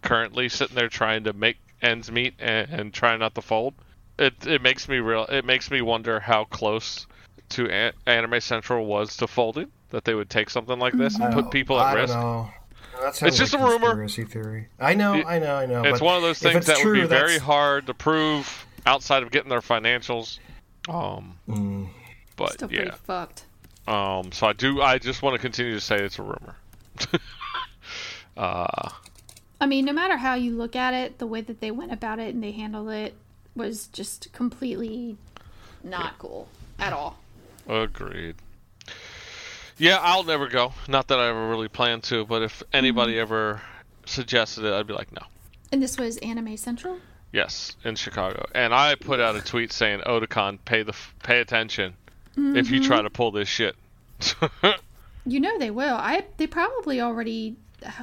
[0.02, 3.74] currently sitting there trying to make ends meet and, and trying not to fold.
[4.18, 5.24] It it makes me real.
[5.24, 7.06] It makes me wonder how close
[7.50, 9.70] to a- Anime Central was to folding.
[9.90, 12.14] That they would take something like this and put people at I risk.
[12.14, 12.50] Don't know.
[13.00, 13.94] That It's sounds just a rumor.
[13.96, 14.68] Conspiracy theory.
[14.78, 15.14] I know.
[15.14, 15.54] It- I know.
[15.56, 15.82] I know.
[15.84, 18.66] It's but one of those things it's that would be true, very hard to prove
[18.86, 20.38] outside of getting their financials.
[20.88, 21.88] Um, Mm.
[22.36, 22.94] but Still yeah.
[22.94, 23.44] fucked.
[23.88, 24.80] Um, so I do.
[24.82, 26.56] I just want to continue to say it's a rumor.
[28.36, 28.88] uh,
[29.60, 32.18] I mean, no matter how you look at it, the way that they went about
[32.18, 33.14] it and they handled it
[33.54, 35.16] was just completely
[35.84, 37.18] not cool at all.
[37.68, 38.36] agreed.
[39.82, 40.72] Yeah, I'll never go.
[40.86, 43.22] Not that I ever really plan to, but if anybody mm-hmm.
[43.22, 43.62] ever
[44.06, 45.26] suggested it, I'd be like, no.
[45.72, 46.98] And this was Anime Central.
[47.32, 48.46] Yes, in Chicago.
[48.54, 51.94] And I put out a tweet saying, Otakon, pay the f- pay attention
[52.36, 53.06] if you try mm-hmm.
[53.06, 53.74] to pull this shit.
[55.24, 55.94] You know they will.
[55.94, 57.56] I they probably already.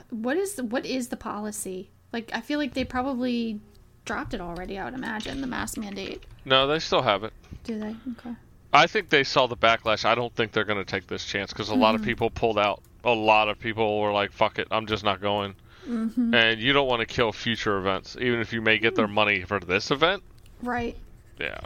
[0.10, 1.90] What is what is the policy?
[2.14, 3.60] Like I feel like they probably
[4.06, 4.80] dropped it already.
[4.80, 6.24] I would imagine the mask mandate.
[6.46, 7.34] no, they still have it.
[7.66, 7.96] Do they?
[8.12, 8.36] Okay.
[8.72, 10.06] I think they saw the backlash.
[10.06, 12.10] I don't think they're going to take this chance because a lot of mm-hmm.
[12.10, 12.82] people pulled out.
[13.04, 15.56] A lot of people were like, "Fuck it, I'm just not going."
[15.88, 16.34] Mm-hmm.
[16.34, 19.14] And you don't want to kill future events, even if you may get their mm.
[19.14, 20.22] money for this event.
[20.62, 20.96] Right.
[21.40, 21.62] Yeah.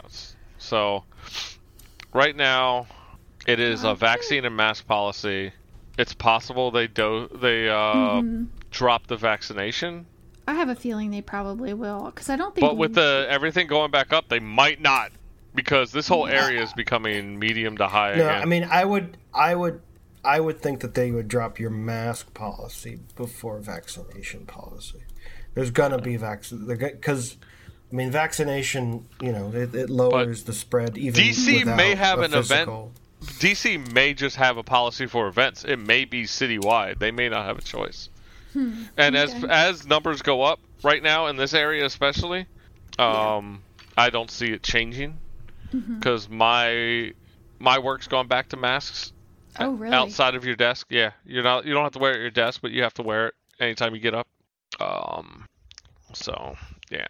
[0.58, 1.04] So,
[2.14, 2.86] right now,
[3.46, 5.52] it is a vaccine and mask policy.
[5.98, 8.44] It's possible they do they uh, mm-hmm.
[8.70, 10.06] drop the vaccination,
[10.46, 12.66] I have a feeling they probably will because I don't think.
[12.66, 15.10] but with the everything going back up, they might not
[15.54, 18.42] because this whole area is becoming medium to high No, again.
[18.42, 19.80] I mean, I would, I would,
[20.24, 25.02] I would think that they would drop your mask policy before vaccination policy.
[25.54, 27.36] There's gonna be vaccine because,
[27.92, 29.06] I mean, vaccination.
[29.20, 30.98] You know, it, it lowers the spread.
[30.98, 32.70] Even DC may have a an event-
[33.22, 35.64] DC may just have a policy for events.
[35.64, 36.98] It may be citywide.
[36.98, 38.10] They may not have a choice.
[38.54, 39.46] and as okay.
[39.48, 42.46] as numbers go up right now in this area, especially,
[42.98, 43.62] um,
[43.96, 45.18] I don't see it changing
[45.98, 47.12] because my
[47.58, 49.12] my work's gone back to masks
[49.60, 49.94] oh really?
[49.94, 50.86] outside of your desk.
[50.90, 52.94] Yeah, you're not you don't have to wear it at your desk, but you have
[52.94, 54.26] to wear it anytime you get up.
[54.80, 55.46] Um,
[56.12, 56.56] so
[56.90, 57.06] yeah,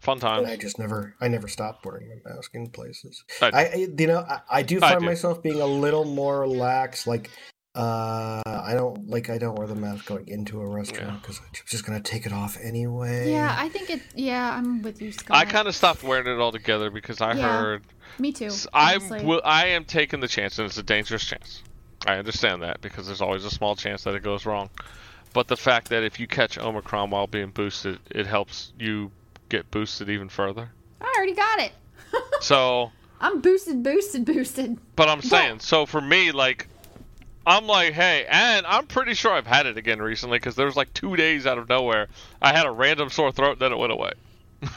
[0.00, 0.44] fun time.
[0.44, 0.48] And.
[0.48, 3.24] I just never, I never stopped wearing my mask in places.
[3.42, 5.06] I- I, I you know, I, I do I find do.
[5.06, 7.06] myself being a little more lax.
[7.06, 7.30] Like,
[7.78, 11.46] uh, I don't like, I don't wear the mask going into a restaurant because I'm
[11.66, 13.30] just gonna take it off anyway.
[13.30, 14.02] Yeah, I think it.
[14.14, 15.36] Yeah, I'm with you, Scott.
[15.36, 17.42] I kind of stopped wearing it altogether because I Yeah.
[17.46, 17.82] heard
[18.18, 18.50] Me too.
[18.74, 19.40] I'm honestly.
[19.44, 21.62] I am taking the chance, and it's a dangerous chance.
[22.06, 24.70] I understand that because there's always a small chance that it goes wrong.
[25.32, 29.10] But the fact that if you catch Omicron while being boosted, it helps you
[29.50, 30.70] get boosted even further.
[31.00, 31.72] I already got it.
[32.40, 34.78] So, I'm boosted, boosted, boosted.
[34.96, 36.66] but I'm saying, so for me, like,
[37.48, 40.76] I'm like, hey, and I'm pretty sure I've had it again recently because there was
[40.76, 42.08] like two days out of nowhere,
[42.42, 44.12] I had a random sore throat, then it went away.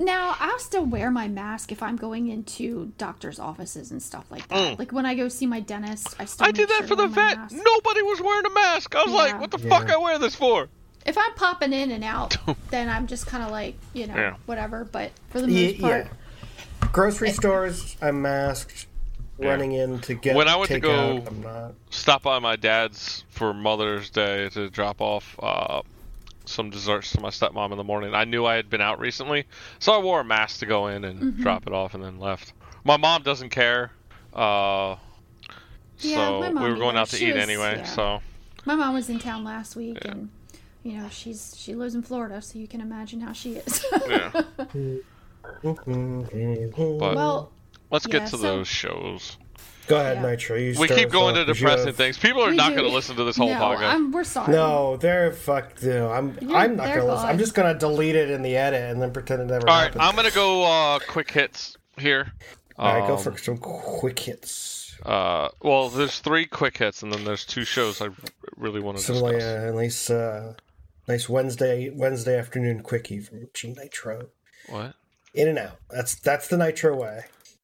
[0.00, 4.46] Now, I'll still wear my mask if I'm going into doctors' offices and stuff like
[4.48, 4.56] that.
[4.56, 4.78] Mm.
[4.78, 7.06] Like when I go see my dentist, I still I did that sure for the
[7.06, 7.36] wear vet.
[7.38, 7.56] mask.
[7.56, 8.94] Nobody was wearing a mask.
[8.94, 9.68] I was like, what the Yeah.
[9.68, 10.68] fuck I wear this for?
[11.04, 12.36] If I'm popping in and out,
[12.70, 14.36] then I'm just kind of like, you know, Yeah.
[14.46, 14.84] whatever.
[14.84, 16.88] But for the Ye- most part, yeah.
[16.92, 18.86] Grocery stores, I'm masked.
[19.38, 21.74] Running in to get When I went to go- I'm not.
[21.90, 25.82] Stop by my dad's for Mother's Day to drop off uh,
[26.46, 28.14] some desserts to my stepmom in the morning.
[28.14, 29.44] I knew I had been out recently,
[29.78, 31.42] so I wore a mask to go in and Mm-hmm.
[31.42, 32.54] drop it off, and then left.
[32.84, 33.90] My mom doesn't care,
[34.32, 34.96] uh,
[35.98, 36.98] Yeah, so my we were going either.
[37.00, 37.74] out to She eat was- anyway.
[37.78, 37.84] yeah.
[37.84, 38.22] So
[38.64, 40.30] my mom was in town last week, and
[40.82, 43.84] you know, she's she lives in Florida, so you can imagine how she is.
[44.08, 44.74] yeah, But
[47.16, 47.50] well,
[47.90, 49.36] let's get Yeah, to so- those shows.
[49.86, 50.30] go ahead, yeah.
[50.30, 50.56] Nitro.
[50.56, 52.18] You We keep going off, to 'cause depressing have- things.
[52.18, 53.94] People are we not going to listen to this whole no, podcast.
[53.94, 54.52] I'm, we're sorry.
[54.52, 55.82] No, they're fucked.
[55.84, 56.36] No, I'm.
[56.40, 57.28] You're- I'm not gonna listen.
[57.28, 59.84] I'm just gonna delete it in the edit and then pretend it never All right,
[59.84, 60.02] happened.
[60.02, 62.32] I'm gonna go uh, quick hits here.
[62.78, 64.94] All right, go Um, for some quick hits.
[65.04, 68.08] Uh, well, there's three quick hits, and then there's two shows I
[68.56, 69.32] really want to Some discuss.
[69.34, 70.54] like a nice, uh,
[71.06, 74.28] nice Wednesday Wednesday afternoon quickie from G Nitro.
[74.68, 74.94] What?
[75.32, 75.76] In and out.
[75.90, 77.20] That's that's the Nitro way.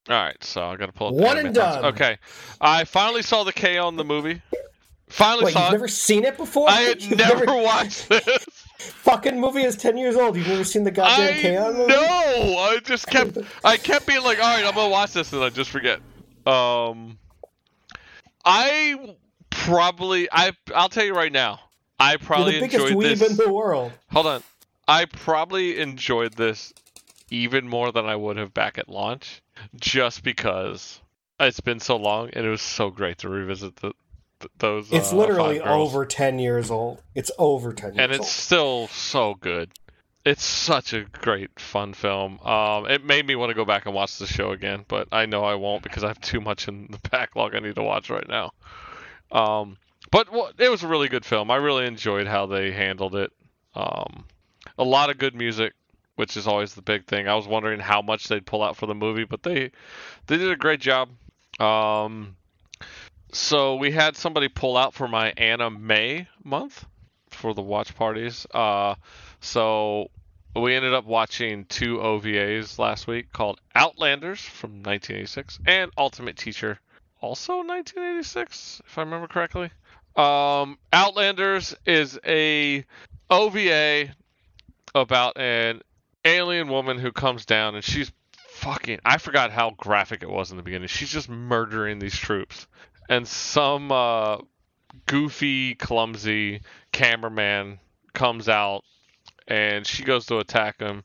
[0.09, 1.15] All right, so I gotta pull up.
[1.15, 1.77] One and anime thoughts.
[1.77, 1.85] done.
[1.95, 2.19] Okay,
[2.61, 4.43] I finally saw the K-On the movie.
[5.09, 5.73] Finally Wait, saw you've it.
[5.75, 6.69] never seen it before?
[6.71, 8.27] I had You've never watched this.
[8.79, 10.37] Fucking movie is ten years old.
[10.37, 11.87] You've never seen the goddamn I K-On movie?
[11.93, 12.57] know.
[12.59, 13.39] I just kept.
[13.65, 16.01] I kept being like, all right, I'm gonna watch this, and I just forget.
[16.47, 17.19] Um,
[18.45, 19.15] I
[19.51, 20.29] probably.
[20.33, 20.53] I.
[20.75, 21.61] I'll tell you right now.
[22.01, 23.31] I You're probably the biggest enjoyed weeb this.
[23.31, 23.93] in the world.
[24.11, 24.43] Hold on.
[24.89, 26.73] I probably enjoyed this
[27.31, 29.41] even more than I would have back at launch,
[29.77, 31.01] just because
[31.41, 33.93] it's been so long and it was so great to revisit the,
[34.41, 34.93] th- those.
[34.93, 37.03] It's uh, literally over ten years old.
[37.15, 38.01] It's over ten years old.
[38.05, 38.29] and it's old.
[38.29, 39.71] still so good.
[40.25, 42.39] It's such a great fun film.
[42.41, 45.27] Um, it made me want to go back and watch the show again, but I
[45.27, 48.09] know I won't because I have too much in the backlog I need to watch
[48.09, 48.53] right now.
[49.33, 49.79] Um,
[50.13, 51.51] but wha- it was a really good film.
[51.51, 53.33] I really enjoyed how they handled it.
[53.75, 54.27] Um,
[54.79, 55.73] a lot of good music
[56.23, 57.27] which is always the big thing.
[57.27, 59.73] I was wondering how much they'd pull out for the movie, but they
[60.29, 61.09] they did a great job.
[61.59, 62.37] Um,
[63.33, 66.85] so we had somebody pull out for my anime month
[67.31, 68.47] for the watch parties.
[68.55, 68.95] Uh,
[69.41, 70.13] so
[70.55, 76.79] we ended up watching two OVAs last week called Outlanders from 1986 and Ultimate Teacher,
[77.21, 79.73] also 1986, if I remember correctly.
[80.15, 82.85] Um, Outlanders is a
[83.29, 84.15] OVA
[84.95, 85.83] about an
[86.25, 88.13] alien woman who comes down and she's
[88.49, 89.01] fucking.
[89.05, 90.89] I forgot how graphic it was in the beginning.
[90.89, 92.67] She's just murdering these troops,
[93.09, 94.39] and some uh,
[95.07, 96.63] goofy, clumsy
[96.93, 97.79] cameraman
[98.13, 98.85] comes out
[99.49, 101.03] and she goes to attack him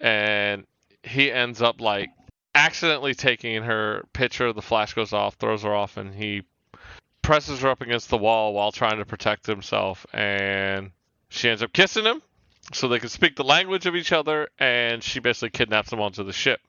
[0.00, 0.66] and
[1.02, 2.10] he ends up like
[2.54, 6.42] accidentally taking her picture the flash goes off throws her off and he
[7.22, 10.90] presses her up against the wall while trying to protect himself and
[11.28, 12.20] she ends up kissing him
[12.72, 16.22] so they can speak the language of each other and she basically kidnaps him onto
[16.24, 16.60] the ship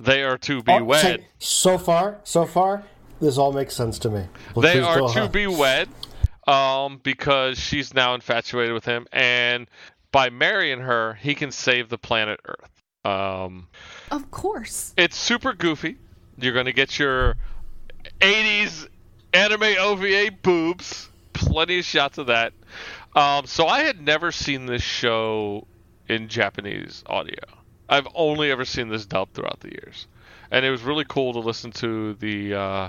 [0.00, 2.82] they are to be Oh, wed say- So far, so far,
[3.20, 4.26] this all makes sense to me.
[4.54, 5.30] Well, they are to on.
[5.30, 5.88] be wed
[6.48, 9.68] um, because she's now infatuated with him, and
[10.10, 12.70] by marrying her, he can save the planet Earth.
[13.04, 13.68] Um,
[14.10, 14.94] Of course.
[14.96, 15.96] it's super goofy.
[16.38, 17.36] You're going to get your
[18.20, 18.88] 80s
[19.32, 22.52] anime OVA boobs, plenty of shots of that.
[23.14, 25.66] Um, so I had never seen this show
[26.08, 27.44] in Japanese audio.
[27.88, 30.08] I've only ever seen this dubbed throughout the years,
[30.50, 32.88] and it was really cool to listen to the uh,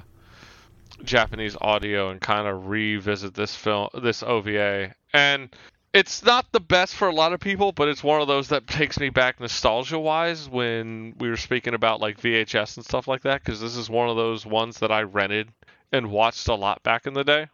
[1.04, 4.96] Japanese audio and kind of revisit this film, this OVA.
[5.14, 5.50] And
[5.94, 8.68] it's not the best for a lot of people, but it's one of those that
[8.68, 13.22] takes me back nostalgia wise when we were speaking about like VHS and stuff like
[13.24, 13.44] that.
[13.44, 15.50] Because this is one of those ones that I rented
[15.92, 17.48] and watched a lot back in the day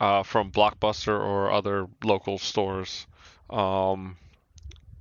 [0.00, 3.06] uh, from Blockbuster or other local stores.
[3.50, 4.16] Um,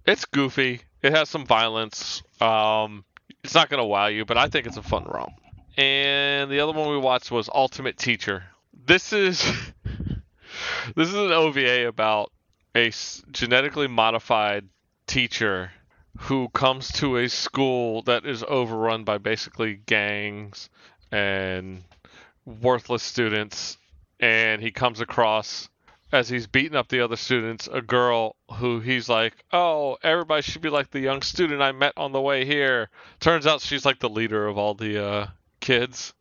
[0.06, 0.82] it's goofy.
[1.02, 2.24] It has some violence.
[2.42, 3.04] Um,
[3.44, 5.34] it's not gonna wow you, but I think it's a fun romp.
[5.78, 8.44] And the other one we watched was Ultimate Teacher.
[8.86, 9.42] This is
[10.96, 12.32] this is an OVA about
[12.76, 12.92] a
[13.32, 14.68] genetically modified
[15.08, 15.72] teacher
[16.18, 20.70] who comes to a school that is overrun by basically gangs
[21.12, 21.84] and
[22.46, 23.78] worthless students
[24.24, 25.68] and he comes across
[26.14, 30.62] as he's beating up the other students a girl who he's like oh everybody should
[30.62, 32.90] be like the young student i met on the way here.
[33.20, 35.28] Turns out she's like the leader of all the uh,
[35.60, 36.14] kids.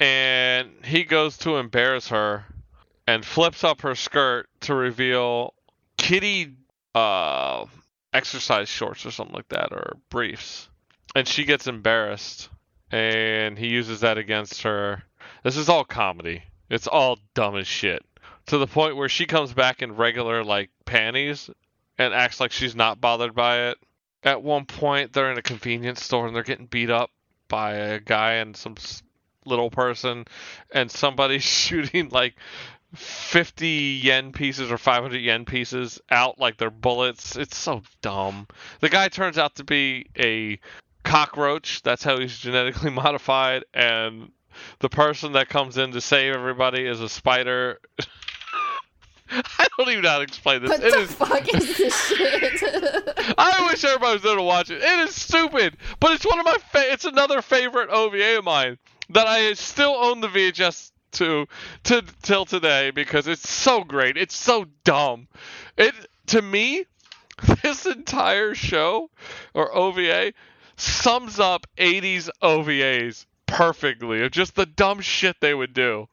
[0.00, 2.44] And he goes to embarrass her
[3.06, 5.54] and flips up her skirt to reveal
[5.96, 6.56] kitty
[6.96, 7.66] uh,
[8.12, 10.68] exercise shorts or something like that or briefs.
[11.14, 12.48] And she gets embarrassed
[12.90, 15.04] and he uses that against her.
[15.44, 18.02] This is all comedy it's all dumb as shit.
[18.46, 21.50] To the point where she comes back in regular like panties
[21.98, 23.78] and acts like she's not bothered by it.
[24.22, 27.10] At one point they're in a convenience store and they're getting beat up
[27.48, 28.76] by a guy and some
[29.44, 30.24] little person
[30.72, 32.36] and somebody's shooting like
[32.94, 37.36] 50 yen pieces or 500 yen pieces out like they're bullets.
[37.36, 38.46] It's so dumb.
[38.80, 40.58] The guy turns out to be a
[41.04, 41.82] cockroach.
[41.82, 44.32] That's how he's genetically modified and
[44.80, 47.80] the person that comes in to save everybody is a spider
[49.30, 50.70] I don't even know how to explain this.
[50.70, 52.62] What It the is fuck is this shit?
[53.38, 54.82] I wish everybody was there to watch it.
[54.82, 58.78] It is stupid, but it's one of my fa- it's another favorite OVA of mine
[59.10, 61.46] that I still own the VHS to
[61.84, 64.16] to till today because it's so great.
[64.16, 65.28] It's so dumb.
[65.76, 65.94] It
[66.28, 66.84] to me,
[67.62, 69.10] this entire show
[69.54, 70.32] or OVA
[70.76, 76.08] sums up 80s OVAs perfectly of just the dumb shit they would do.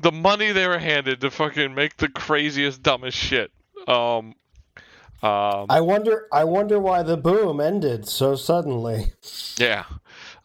[0.00, 3.50] The money they were handed to fucking make the craziest dumbest shit.
[3.86, 4.34] Um
[5.22, 6.26] um I wonder.
[6.32, 9.12] I wonder why the boom ended so suddenly.
[9.56, 9.84] Yeah.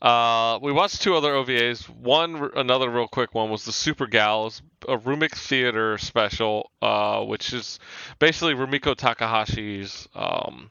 [0.02, 1.90] Uh, we watched two other OVAs.
[1.90, 7.52] One, another real quick one, was the Super Gals, a Rumic Theater special, uh, which
[7.54, 7.80] is
[8.20, 10.70] basically Rumiko Takahashi's um,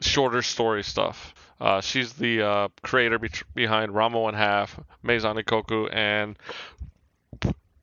[0.00, 1.32] shorter story stuff.
[1.60, 6.38] Uh, she's the uh, creator be- behind Ranma and Half, Maison Ikoku, and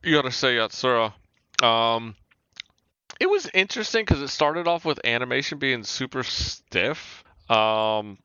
[0.02, 1.12] Urusei Yatsura.
[1.64, 2.16] Um,
[3.20, 7.24] it was interesting because it started off with animation being super stiff.
[7.48, 8.18] Um,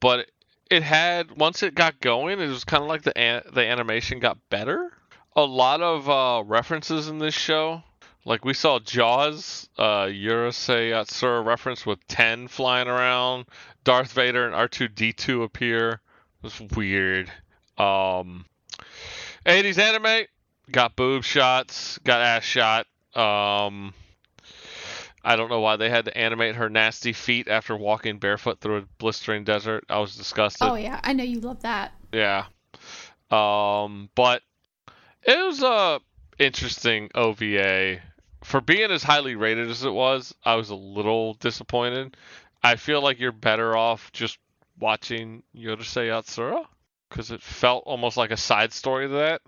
[0.00, 0.30] but
[0.70, 4.18] it had once it got going, it was kind of like the an- the animation
[4.18, 4.90] got better.
[5.36, 7.82] A lot of uh, references in this show,
[8.24, 13.44] like we saw Jaws, uh, Urusei Yatsura reference with Ten flying around,
[13.86, 15.92] Darth Vader and R two D two appear.
[15.92, 16.00] It
[16.42, 17.30] was weird.
[17.78, 18.44] Um,
[19.46, 20.26] 80s anime
[20.72, 22.88] got boob shots, got ass shot.
[23.14, 23.94] Um,
[25.22, 28.78] I don't know why they had to animate her nasty feet after walking barefoot through
[28.78, 29.84] a blistering desert.
[29.88, 30.66] I was disgusted.
[30.66, 31.92] Oh yeah, I know you love that.
[32.12, 32.46] Yeah.
[33.30, 34.42] Um, but
[35.22, 36.00] it was a
[36.40, 38.00] interesting OVA.
[38.42, 42.16] For being as highly rated as it was, I was a little disappointed.
[42.66, 44.38] I feel like you're better off just
[44.80, 46.66] watching Urusei Yatsura
[47.08, 49.38] because it felt almost like a side story to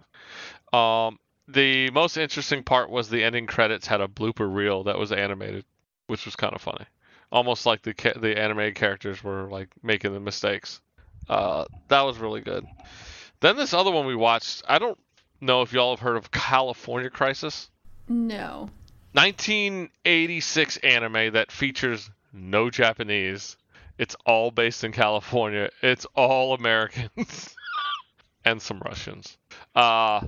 [0.73, 0.77] that.
[0.79, 5.11] Um, the most interesting part was the ending credits had a blooper reel that was
[5.11, 5.64] animated,
[6.07, 6.85] which was kind of funny.
[7.33, 10.81] Almost like the ca- the animated characters were like making the mistakes.
[11.29, 12.64] Uh, that was really good.
[13.41, 14.99] Then this other one we watched, I don't
[15.41, 17.69] know if y'all have heard of California Crisis.
[18.09, 18.71] No.
[19.12, 23.57] 1986 anime that features no Japanese.
[23.99, 25.70] It's all based in California.
[25.83, 27.55] It's all Americans
[28.45, 29.37] and some Russians.
[29.74, 30.20] Uh,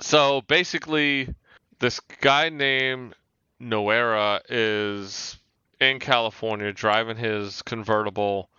[0.00, 1.34] so basically,
[1.78, 3.14] this guy named
[3.60, 5.38] Noera is
[5.80, 8.50] in California driving his convertible.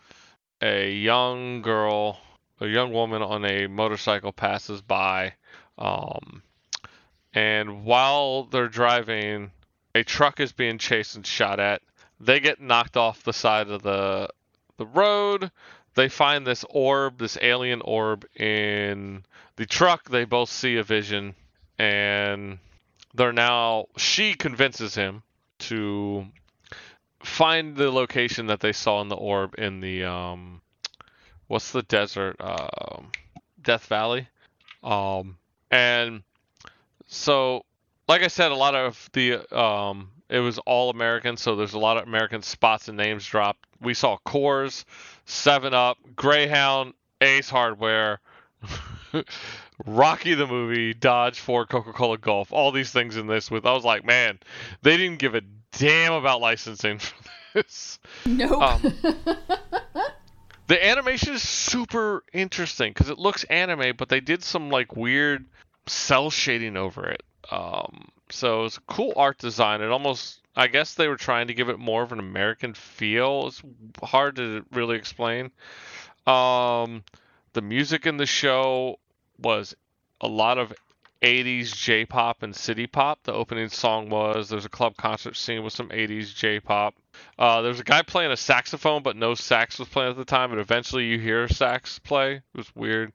[0.61, 2.19] A young girl,
[2.59, 5.34] a young woman on a motorcycle passes by.
[5.78, 6.41] Um,
[7.34, 9.51] and while they're driving,
[9.93, 11.82] a truck is being chased and shot at.
[12.20, 14.30] They get knocked off the side of the
[14.78, 15.51] the road.
[15.95, 19.24] They find this orb, this alien orb in
[19.55, 20.09] the truck.
[20.09, 21.36] They both see a vision,
[21.80, 22.59] and
[23.13, 23.88] they're now.
[23.97, 25.24] She convinces him
[25.59, 26.28] to
[27.24, 30.61] find the location that they saw in the orb in the um,
[31.47, 32.36] what's the desert?
[32.39, 33.11] Um,
[33.61, 34.28] Death Valley.
[34.84, 35.38] Um,
[35.72, 36.24] and
[37.07, 37.65] so,
[38.07, 41.80] like I said, a lot of the um, it was all American, so there's a
[41.80, 43.65] lot of American spots and names dropped.
[43.82, 44.84] We saw Coors,
[45.25, 48.19] Seven Up, Greyhound, Ace Hardware,
[49.86, 53.51] Rocky the movie, Dodge, Ford, Coca-Cola, Golf, all these things in this.
[53.51, 54.39] With I was like, man,
[54.82, 57.15] they didn't give a damn about licensing for
[57.53, 57.99] this.
[58.25, 58.61] Nope.
[58.61, 58.82] Um,
[60.67, 65.45] the animation is super interesting because it looks anime, but they did some like weird
[65.86, 67.23] cell shading over it.
[67.51, 69.81] Um, so it's cool art design.
[69.81, 73.47] It almost, I guess they were trying to give it more of an American feel.
[73.47, 73.61] It's
[74.03, 75.51] hard to really explain.
[76.25, 77.03] Um,
[77.53, 78.99] the music in the show
[79.39, 79.75] was
[80.19, 80.73] a lot of
[81.21, 83.23] 80s J-pop and city pop.
[83.23, 86.95] The opening song was there's a club concert scene with some 80s J-pop.
[87.39, 90.51] Uh, there's a guy playing a saxophone, but no sax was playing at the time.
[90.51, 92.35] And eventually you hear sax play.
[92.35, 93.13] It was weird.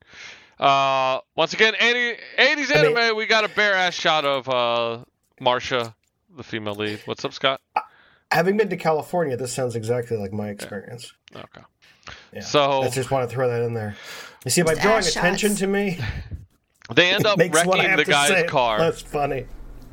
[0.62, 3.16] Uh, once again, 80, 80s I mean- anime.
[3.16, 5.04] we got a bare ass shot of uh,
[5.40, 5.92] Marsha,
[6.36, 7.00] the female lead.
[7.04, 7.60] What's up, Scott?
[8.30, 11.12] Having been to California, this sounds exactly like my experience.
[11.34, 11.62] Okay.
[12.32, 12.40] Yeah.
[12.40, 13.96] So- I just want to throw that in there.
[14.44, 15.60] You see, by Just drawing attention shots.
[15.60, 15.98] to me,
[16.94, 18.78] They end up makes what I wrecking the guy's say car.
[18.78, 19.46] That's funny.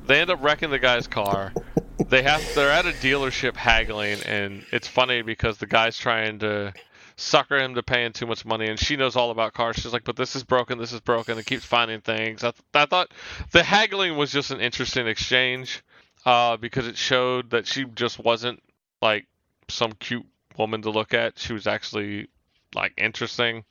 [0.05, 1.53] they end up wrecking the guy's car.
[2.09, 6.73] they have they're at a dealership haggling, and it's funny because the guy's trying to
[7.19, 9.75] sucker him to paying too much money, and she knows all about cars.
[9.77, 10.77] She's like, "But this is broken.
[10.77, 12.43] This is broken," and keeps finding things.
[12.43, 13.11] I, th- I thought
[13.51, 15.83] the haggling was just an interesting exchange
[16.25, 18.61] uh, because it showed that she just wasn't
[19.01, 19.27] like
[19.69, 20.25] some cute
[20.57, 21.39] woman to look at.
[21.39, 22.27] She was actually
[22.75, 23.63] like interesting.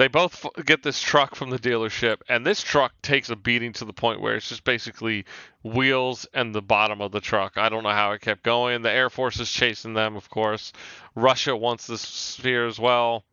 [0.00, 3.84] They both get this truck from the dealership, and this truck takes a beating to
[3.84, 5.26] the point where it's just basically
[5.62, 7.58] wheels and the bottom of the truck.
[7.58, 8.80] I don't know how it kept going.
[8.80, 10.72] The Air Force is chasing them, of course.
[11.14, 13.24] Russia wants this sphere as well.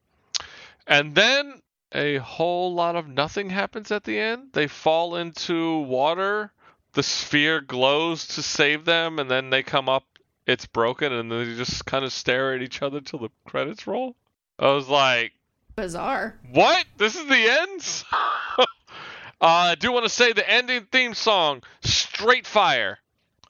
[0.86, 1.62] And then
[1.94, 4.50] a whole lot of nothing happens at the end.
[4.52, 6.52] They fall into water.
[6.92, 10.04] The sphere glows to save them, and then they come up.
[10.46, 14.18] It's broken, and they just kind of stare at each other till the credits roll.
[14.60, 15.32] I was like,
[15.78, 16.34] Bizarre.
[16.52, 16.88] what?
[16.98, 18.04] This is the end?
[18.60, 18.66] uh,
[19.40, 22.98] I do want to say the ending theme song, Straight Fire.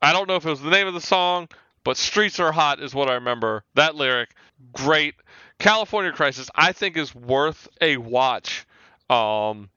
[0.01, 1.47] I don't know if it was the name of the song,
[1.85, 3.63] but Streets Are Hot is what I remember.
[3.75, 4.35] That lyric,
[4.73, 5.15] great.
[5.57, 8.65] California Crisis, I think, is worth a watch
[9.09, 9.69] um,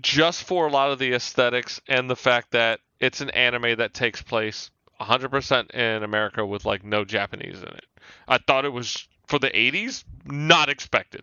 [0.00, 3.94] just for a lot of the aesthetics and the fact that it's an anime that
[3.94, 7.86] takes place 100% in America with like no Japanese in it.
[8.26, 11.22] I thought it was for the 80s, not expected.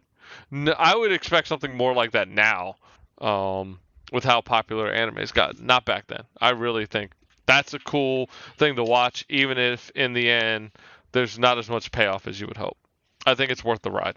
[0.52, 2.76] N- I would expect something more like that now,
[3.20, 3.80] um,
[4.12, 5.60] with how popular anime's got.
[5.60, 6.24] Not back then.
[6.40, 7.12] I really think
[7.46, 10.72] that's a cool thing to watch, even if in the end
[11.12, 12.78] there's not as much payoff as you would hope.
[13.26, 14.16] I think it's worth the ride.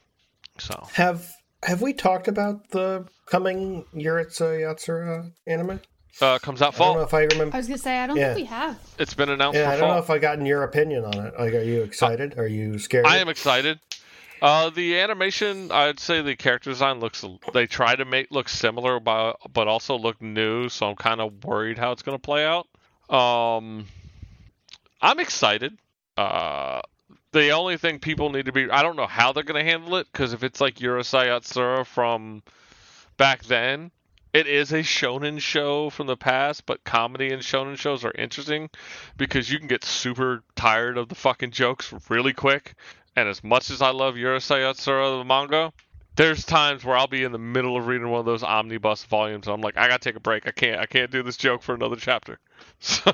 [0.59, 1.29] So Have
[1.65, 5.81] have we talked about the coming Urusei Yatsura anime?
[6.21, 6.91] uh, comes out fall.
[6.91, 7.21] I don't know fall.
[7.21, 7.55] if I remember.
[7.55, 8.35] I was gonna say I don't Yeah.
[8.35, 8.79] think we have.
[8.99, 9.93] It's been announced Yeah, for I don't fall.
[9.95, 11.35] know if I gotten your opinion on it.
[11.39, 12.37] Like, are you excited?
[12.39, 13.07] Are you scared?
[13.07, 13.79] I am excited.
[14.43, 17.25] Uh, the animation, I'd say the character design looks.
[17.53, 20.69] They try to make look similar, but but also look new.
[20.69, 22.67] So I'm kind of worried how it's going to play out.
[23.15, 23.87] Um,
[25.03, 25.79] I'm excited.
[26.17, 26.81] Uh,
[27.33, 29.97] the only thing people need to be I don't know how they're going to handle
[29.97, 32.43] it because if it's like Urusei Yatsura from
[33.17, 33.91] back then,
[34.33, 38.71] it is a shonen show from the past, but comedy and shonen shows are interesting
[39.17, 42.75] because you can get super tired of the fucking jokes really quick.
[43.17, 45.73] And as much as I love Urusei Yatsura the manga,
[46.17, 49.47] there's times where I'll be in the middle of reading one of those omnibus volumes
[49.47, 50.47] and I'm like, I gotta take a break.
[50.47, 52.39] I can't I can't do this joke for another chapter.
[52.79, 53.13] So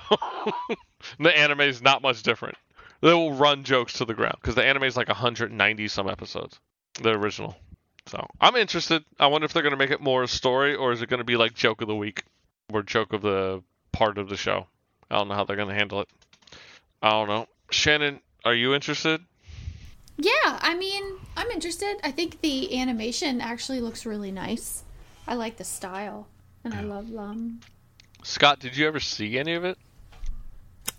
[1.18, 2.56] the anime is not much different.
[3.00, 6.58] They will run jokes to the ground because the anime is like 190 some episodes,
[7.00, 7.56] the original.
[8.06, 9.04] So I'm interested.
[9.18, 11.36] I wonder if they're gonna make it more a story or is it gonna be
[11.36, 12.24] like joke of the week
[12.72, 14.66] or joke of the part of the show.
[15.10, 16.08] I don't know how they're gonna handle it.
[17.02, 17.46] I don't know.
[17.70, 19.20] Shannon, are you interested?
[20.18, 21.02] Yeah, I mean,
[21.36, 21.96] I'm interested.
[22.02, 24.82] I think the animation actually looks really nice.
[25.28, 26.26] I like the style,
[26.64, 27.60] and I love Lum.
[28.22, 29.76] Scott, did you ever see any of it?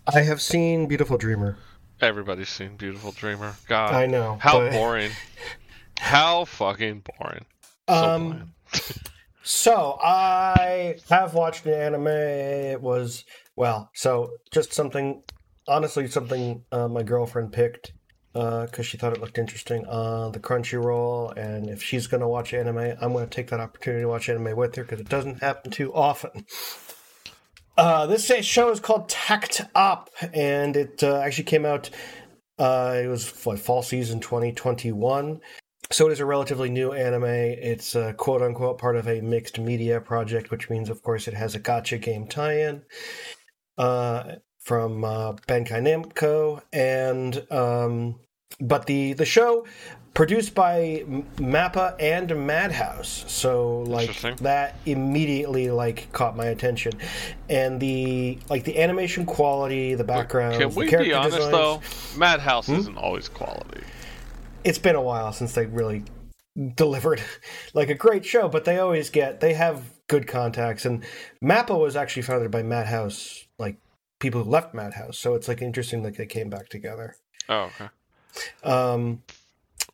[0.06, 1.56] I have seen Beautiful Dreamer.
[2.00, 3.56] Everybody's seen Beautiful Dreamer.
[3.66, 4.38] God, I know.
[4.40, 5.10] how but- boring.
[5.98, 7.44] How fucking boring.
[7.88, 8.50] So Um, bland.
[9.42, 12.06] So I have watched an anime.
[12.06, 13.24] It was
[13.56, 15.22] well, so just something,
[15.66, 17.92] honestly, something uh, my girlfriend picked
[18.32, 21.36] because she thought it looked interesting on the Crunchyroll.
[21.36, 24.28] And if she's going to watch anime, I'm going to take that opportunity to watch
[24.28, 26.44] anime with her because it doesn't happen too often.
[27.76, 31.90] Uh, this show is called Takt Op, and it uh, actually came out.
[32.58, 35.40] Uh, it was what fall season 2021.
[35.90, 37.24] So it is a relatively new anime.
[37.24, 41.34] It's uh, quote unquote part of a mixed media project, which means, of course, it
[41.34, 42.82] has a gacha game tie-in
[43.78, 44.34] uh,
[44.68, 48.16] from uh, Bandai Namco, and um,
[48.60, 49.66] but the the show
[50.12, 53.24] produced by M- Mappa and Madhouse.
[53.28, 56.92] So like that immediately like caught my attention,
[57.48, 61.82] and the like the animation quality, the background, Can we character be honest designs, though?
[62.18, 62.74] Madhouse Hmm?
[62.74, 63.80] isn't always quality.
[64.64, 66.04] it's been a while since they really
[66.74, 67.22] delivered
[67.72, 70.84] like a great show, but they always get they have good contacts.
[70.84, 71.04] And
[71.42, 73.46] Mappa was actually founded by Madhouse,
[74.18, 77.16] people who left Madhouse, so it's like interesting that they came back together.
[77.48, 77.88] Oh, okay.
[78.62, 79.22] Um,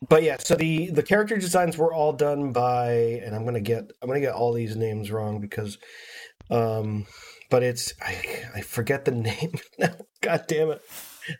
[0.09, 2.93] but yeah, so the the character designs were all done by,
[3.25, 5.79] and I'm gonna get I'm gonna get all these names wrong because,
[6.51, 7.07] um,
[7.51, 9.95] but it's I I forget the name now.
[10.20, 10.83] God damn it.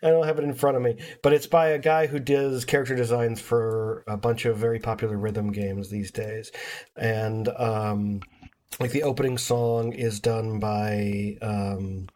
[0.01, 2.65] I don't have it in front of me, but it's by a guy who does
[2.65, 6.51] character designs for a bunch of very popular rhythm games these days,
[6.95, 8.21] and um,
[8.79, 12.07] like the opening song is done by um,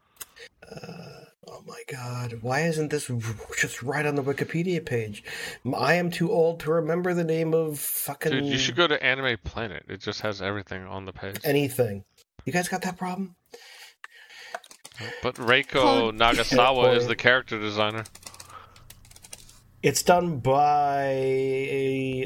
[0.72, 3.10] uh, oh my god, why isn't this
[3.58, 5.24] just right on the Wikipedia page?
[5.76, 9.02] I am too old to remember the name of fucking Dude, you should go to
[9.04, 9.84] Anime Planet.
[9.88, 11.38] It just has everything on the page.
[11.44, 12.04] anything.
[12.46, 13.36] You guys got that problem?
[15.22, 18.04] But Reiko Called- Nagasawa is the character designer.
[19.82, 21.08] It's done by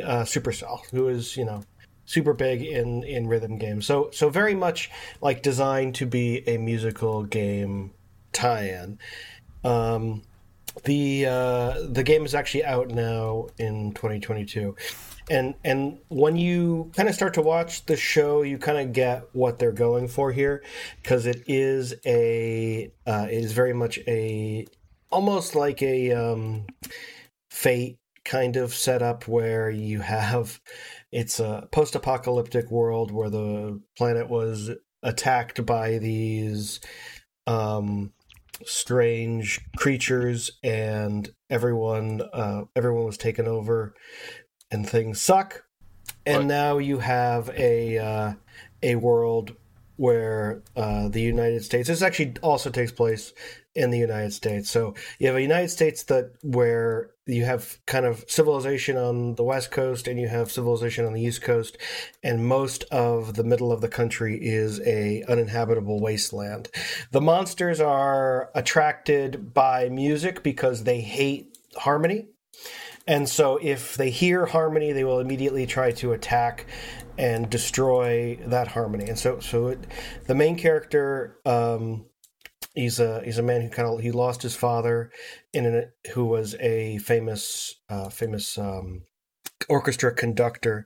[0.04, 1.64] uh, Supercell, who is you know
[2.06, 3.86] super big in in rhythm games.
[3.86, 4.90] So so very much
[5.22, 7.92] like designed to be a musical game
[8.34, 9.00] tie-in.
[9.64, 10.24] Um,
[10.84, 14.76] the uh, the game is actually out now in 2022,
[15.30, 19.30] and and when you kind of start to watch the show, you kind of get
[19.34, 20.64] what they're going for here,
[21.02, 24.66] because it is a uh, it is very much a
[25.12, 26.66] almost like a um,
[27.52, 30.60] fate kind of setup where you have
[31.12, 34.72] it's a post-apocalyptic world where the planet was
[35.04, 36.80] attacked by these
[37.48, 38.14] um
[38.66, 43.94] strange creatures and everyone uh everyone was taken over
[44.72, 45.64] and things suck
[46.26, 46.46] and What?
[46.46, 48.34] now you have a uh
[48.82, 49.56] a world
[49.96, 53.34] where uh the United States this actually also takes place
[53.76, 54.70] in the United States.
[54.70, 59.44] So you have a United States that where you have kind of civilization on the
[59.44, 61.78] west coast and you have civilization on the east coast
[62.22, 66.70] and most of the middle of the country is a uninhabitable wasteland.
[67.12, 72.28] The monsters are attracted by music because they hate harmony.
[73.08, 76.68] And so if they hear harmony they will immediately try to attack
[77.18, 79.08] and destroy that harmony.
[79.08, 79.80] And so so it,
[80.28, 82.06] the main character um
[82.74, 85.12] he's a he's a man who kind of he lost his father
[85.54, 89.04] in an who was a famous uh famous um
[89.70, 90.86] orchestra conductor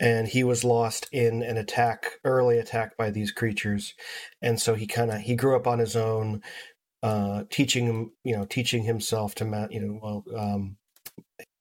[0.00, 3.94] and he was lost in an attack early attack by these creatures.
[4.40, 6.42] And so he kind of he grew up on his own
[7.02, 10.76] uh teaching him you know teaching himself to ma- you know well um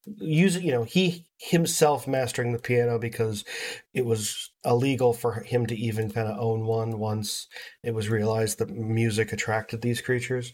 [0.06, 3.46] using you know he himself mastering the piano because
[3.94, 7.48] it was illegal for him to even kind of own one once
[7.84, 10.54] it was realized that music attracted these creatures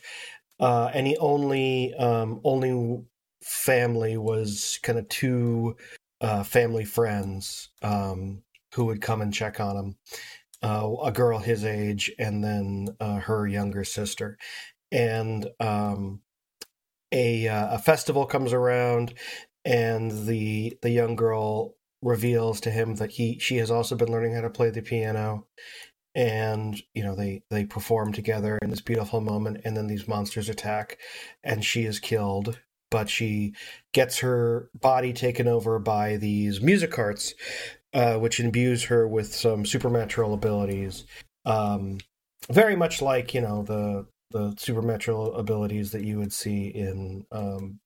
[0.59, 3.03] uh, and he only um, only
[3.41, 5.76] family was kind of two
[6.22, 8.41] uh, family friends um,
[8.74, 9.95] who would come and check on him.
[10.61, 14.38] Uh, a girl his age, and then uh, her younger sister,
[14.93, 16.22] and um,
[17.11, 19.14] a uh, a festival comes around,
[19.66, 24.34] and the the young girl reveals to him that he she has also been learning
[24.36, 25.47] how to play the piano.
[26.16, 30.49] And you know they they perform together in this beautiful moment and then these monsters
[30.49, 30.99] attack
[31.43, 32.60] and she is killed.
[32.91, 33.54] But she
[33.91, 37.34] gets her body taken over by these Musicarts
[37.93, 41.06] uh, which imbues her with some supernatural abilities.
[41.45, 41.99] Um,
[42.51, 47.80] very much like you know the the supernatural abilities that you would see in um,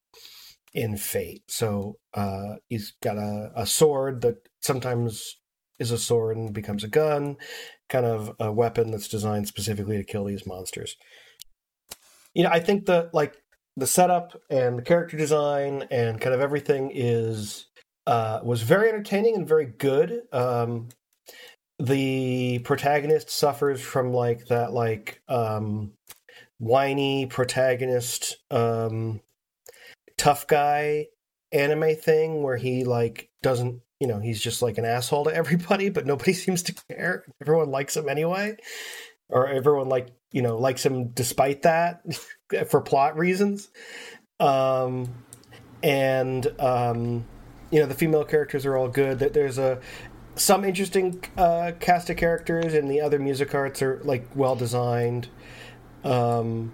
[0.78, 1.42] in Fate.
[1.48, 5.38] So uh, he's got a, a sword that sometimes
[5.80, 7.38] is a sword and becomes a gun,
[7.90, 10.96] kind of a weapon that's designed specifically to kill these monsters.
[12.36, 13.38] You know, I think that like
[13.76, 17.66] the setup and the character design and kind of everything is
[18.06, 20.22] uh, was very entertaining and very good.
[20.32, 20.90] Um,
[21.80, 25.94] the protagonist suffers from like that like um,
[26.60, 29.22] whiny protagonist um,
[30.18, 31.08] tough guy
[31.52, 35.90] anime thing where he like doesn't you know he's just like an asshole to everybody
[35.90, 37.26] but nobody seems to care.
[37.42, 38.58] Everyone likes him anyway.
[39.30, 42.02] Or everyone like you know likes him despite that
[42.70, 43.70] for plot reasons.
[44.40, 45.14] Um
[45.84, 47.26] and um
[47.72, 49.20] you know the female characters are all good.
[49.20, 49.80] That there's a
[50.36, 55.28] some interesting uh cast of characters and the other Musicarts are like well designed
[56.04, 56.72] um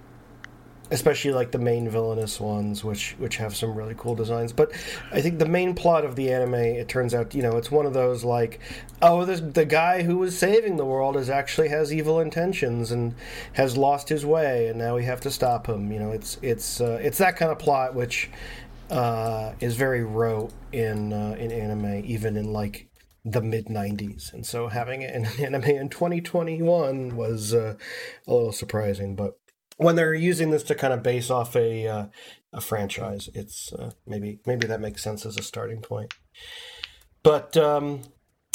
[0.94, 4.54] especially like the main villainous ones which which have some really cool designs.
[4.54, 4.72] But
[5.12, 7.86] i think the main plot of the anime it turns out you know it's one
[7.86, 8.60] of those like
[9.02, 13.16] oh this the guy who was saving the world is actually has evil intentions and
[13.54, 15.92] has lost his way and now we have to stop him.
[15.92, 18.30] You know it's it's uh, it's that kind of plot which
[18.92, 22.88] uh, is very rote in uh, in anime even in like
[23.26, 27.76] the mid 90s and so having it in an anime in 2021 was uh,
[28.28, 29.40] a little surprising but
[29.84, 32.06] when they're using this to kind of base off a uh,
[32.54, 36.14] a franchise, it's uh, maybe maybe that makes sense as a starting point.
[37.24, 38.02] But um,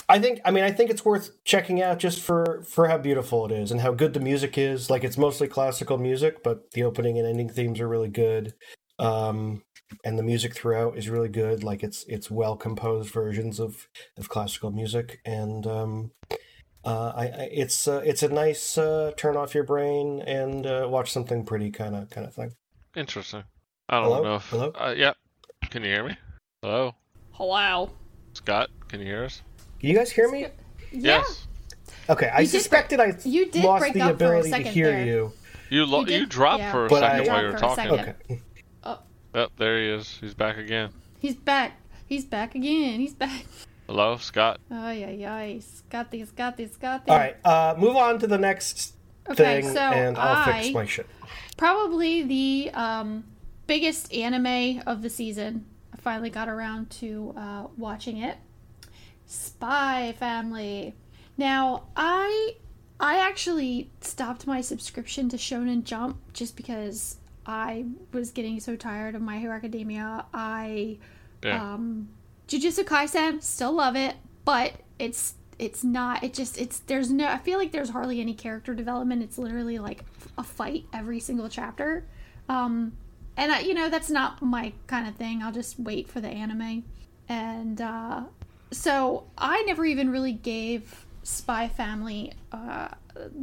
[0.09, 3.45] I think I mean I think it's worth checking out just for for how beautiful
[3.47, 4.91] it is and how good the music is.
[4.91, 8.55] Like it's mostly classical music, but the opening and ending themes are really good.
[8.99, 9.63] Um,
[10.05, 11.63] and the music throughout is really good.
[11.63, 16.11] Like it's it's well composed versions of of classical music, and um,
[16.89, 20.87] uh, I, I, it's uh, it's a nice uh, turn off your brain and uh,
[20.89, 22.53] watch something pretty kind of kind of thing.
[22.97, 23.45] Interesting.
[23.89, 24.23] I don't Hello?
[24.23, 24.49] know if.
[24.49, 24.71] Hello?
[24.75, 25.13] Uh, yeah.
[25.71, 26.17] Can you hear me?
[26.63, 26.95] Hello,
[27.33, 27.91] Hello.
[28.33, 28.71] Scott.
[28.89, 29.43] Can you hear us?
[29.81, 30.41] Can you guys hear me?
[30.93, 31.23] Yeah.
[31.23, 31.47] Yes.
[32.09, 34.51] Okay, I You did suspected I you did lost break the up for a ability
[34.51, 35.07] to second hear there.
[35.07, 35.33] you.
[35.71, 36.73] You lo- You you, dropped yeah.
[36.73, 38.05] for a But second I- while you were Dropped for a talking.
[38.07, 38.15] second.
[38.31, 38.43] Okay,
[39.35, 40.17] Yep, there he is.
[40.21, 40.89] He's back again.
[41.19, 41.73] He's back.
[42.07, 42.99] He's back again.
[43.01, 43.45] He's back.
[43.89, 44.61] Hello, Scott.
[44.71, 47.11] Ay, yeah, yeah, Scotty, Scotty, Scotty.
[47.11, 47.37] all right.
[47.45, 48.95] Uh, move on to the next
[49.31, 51.07] Okay, thing, so and I'll I fix my shit.
[51.57, 53.25] probably the um,
[53.67, 55.65] biggest anime of the season.
[55.93, 58.37] I finally got around to uh, watching it.
[59.27, 60.95] Spy Family.
[61.37, 62.57] Now, I
[63.01, 67.17] I actually stopped my subscription to Shonen Jump just because
[67.47, 70.27] I was getting so tired of My Hero Academia.
[70.35, 70.99] I
[71.43, 71.73] Yeah.
[71.75, 72.09] um
[72.49, 77.39] Jujutsu Kaisen, still love it, but it's it's not it just it's there's no I
[77.39, 79.23] feel like there's hardly any character development.
[79.23, 80.05] It's literally like
[80.37, 82.07] a fight every single chapter.
[82.49, 82.97] Um
[83.37, 85.43] and I, you know that's not my kind of thing.
[85.43, 86.85] I'll just wait for the anime.
[87.29, 88.23] And uh
[88.71, 92.89] so I never even really gave Spy Family uh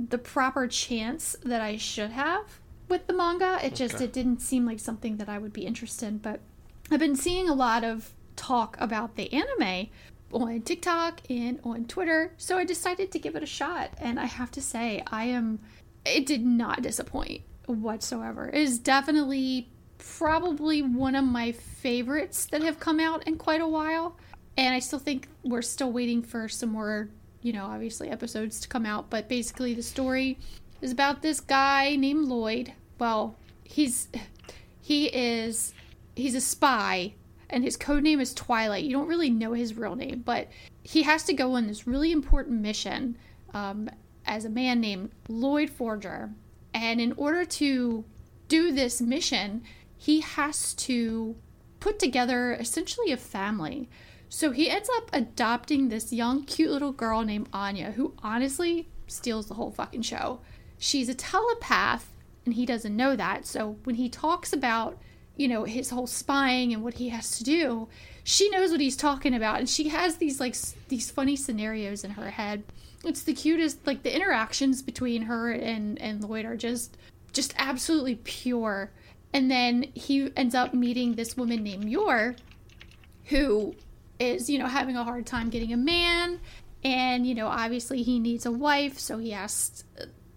[0.09, 3.59] the proper chance that I should have with the manga.
[3.61, 6.39] It just it didn't seem like something that I would be interested in, but
[6.89, 9.87] I've been seeing a lot of talk about the anime
[10.31, 13.91] on TikTok and on Twitter, so I decided to give it a shot.
[13.99, 15.59] And I have to say, I am.
[16.05, 18.47] It did not disappoint whatsoever.
[18.47, 23.67] It is definitely probably one of my favorites that have come out in quite a
[23.67, 24.17] while.
[24.57, 27.09] And I still think we're still waiting for some more,
[27.41, 29.09] you know, obviously episodes to come out.
[29.09, 30.37] But basically, the story
[30.81, 32.73] is about this guy named Lloyd.
[32.99, 34.07] Well, he's
[34.81, 35.73] he is
[36.15, 37.13] he's a spy
[37.49, 38.83] and his code name is Twilight.
[38.83, 40.49] You don't really know his real name, but
[40.83, 43.17] he has to go on this really important mission
[43.53, 43.89] um,
[44.25, 46.31] as a man named Lloyd Forger.
[46.73, 48.03] And in order to
[48.47, 49.63] do this mission,
[49.97, 51.35] he has to
[51.79, 53.89] put together essentially a family.
[54.29, 59.47] So he ends up adopting this young, cute little girl named Anya, who honestly steals
[59.47, 60.41] the whole fucking show.
[60.77, 62.11] She's a telepath
[62.43, 63.45] and he doesn't know that.
[63.45, 64.97] So when he talks about,
[65.37, 67.87] you know, his whole spying and what he has to do,
[68.23, 72.03] she knows what he's talking about and she has these like s- these funny scenarios
[72.03, 72.63] in her head.
[73.03, 76.97] It's the cutest like the interactions between her and and Lloyd are just
[77.33, 78.91] just absolutely pure.
[79.33, 82.35] And then he ends up meeting this woman named Yor
[83.25, 83.75] who
[84.19, 86.39] is, you know, having a hard time getting a man
[86.83, 89.83] and, you know, obviously he needs a wife, so he asks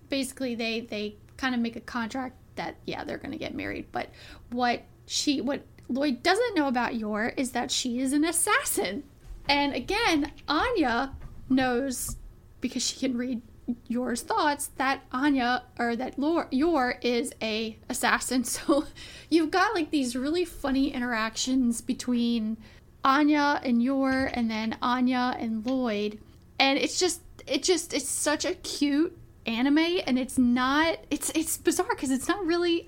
[0.09, 3.87] basically they they kind of make a contract that yeah, they're going to get married.
[3.91, 4.11] But
[4.51, 9.05] what she what Lloyd doesn't know about Yor is that she is an assassin.
[9.49, 11.15] And again, Anya
[11.49, 12.17] knows
[12.61, 13.41] because she can read
[13.87, 16.19] Yor's thoughts that Anya or that
[16.51, 18.45] Yor is a assassin.
[18.49, 18.85] So
[19.31, 22.57] you've got like these really funny interactions between
[23.05, 26.19] Anya and Yor and then Anya and Lloyd.
[26.59, 29.18] And it's just it just it's such a cute
[29.49, 32.87] anime and it's not it's it's bizarre because it's not really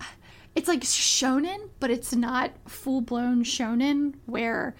[0.54, 4.74] it's like shonen, but it's not full blown shonen where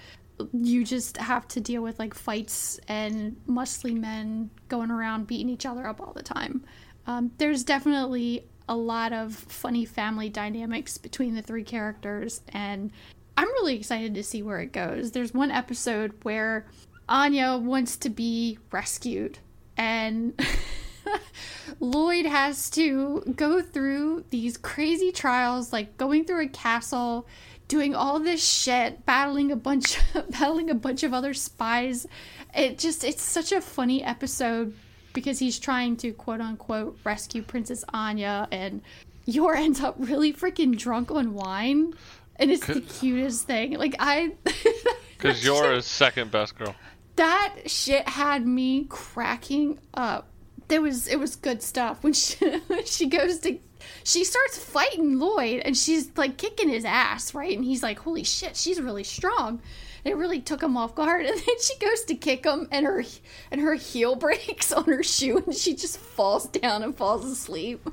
[0.52, 5.66] you just have to deal with like fights and muscly men going around beating each
[5.66, 6.64] other up all the time.
[7.06, 12.90] Um, there's definitely a lot of funny family dynamics between the three characters, and
[13.36, 15.12] I'm really excited to see where it goes.
[15.12, 16.66] There's one episode where
[17.08, 19.38] Anya wants to be rescued,
[19.76, 20.38] and
[21.80, 27.26] Lloyd has to go through these crazy trials, like going through a castle,
[27.68, 29.98] doing all this shit, battling a bunch,
[30.30, 32.06] battling a bunch of other spies.
[32.54, 34.74] It just, it's such a funny episode
[35.12, 38.82] because he's trying to quote unquote rescue Princess Anya, and
[39.26, 41.94] Yor ends up really freaking drunk on wine,
[42.36, 43.74] and it's the cutest thing.
[43.74, 44.32] Like I,
[45.16, 46.74] Because you're a second best girl.
[47.16, 50.29] that shit had me cracking up.
[50.70, 52.36] There was it was good stuff when she
[52.86, 53.58] she goes to
[54.04, 57.54] she starts fighting Lloyd and she's like kicking his ass, right?
[57.54, 59.60] And he's like, "Holy shit, she's really strong."
[60.04, 61.26] It really took him off guard.
[61.30, 63.04] And then she goes to kick him, and her
[63.50, 67.86] and her heel breaks on her shoe, and she just falls down and falls asleep.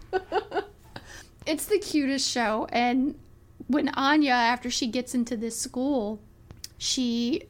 [1.45, 2.67] it's the cutest show.
[2.71, 3.15] And
[3.67, 6.21] when Anya, after she gets into this school,
[6.77, 7.43] she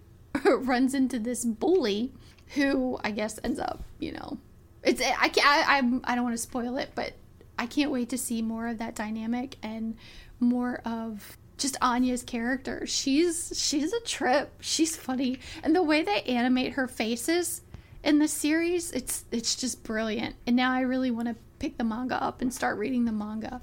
[0.45, 2.11] runs into this bully
[2.55, 4.37] who I guess ends up, you know,
[4.83, 7.13] it's I can't I, I'm I don't want to spoil it, but
[7.59, 9.95] I can't wait to see more of that dynamic and
[10.39, 12.85] more of just Anya's character.
[12.85, 14.53] She's she's a trip.
[14.61, 17.61] She's funny, and the way they animate her faces
[18.03, 20.35] in the series, it's it's just brilliant.
[20.45, 23.61] And now I really want to pick the manga up and start reading the manga.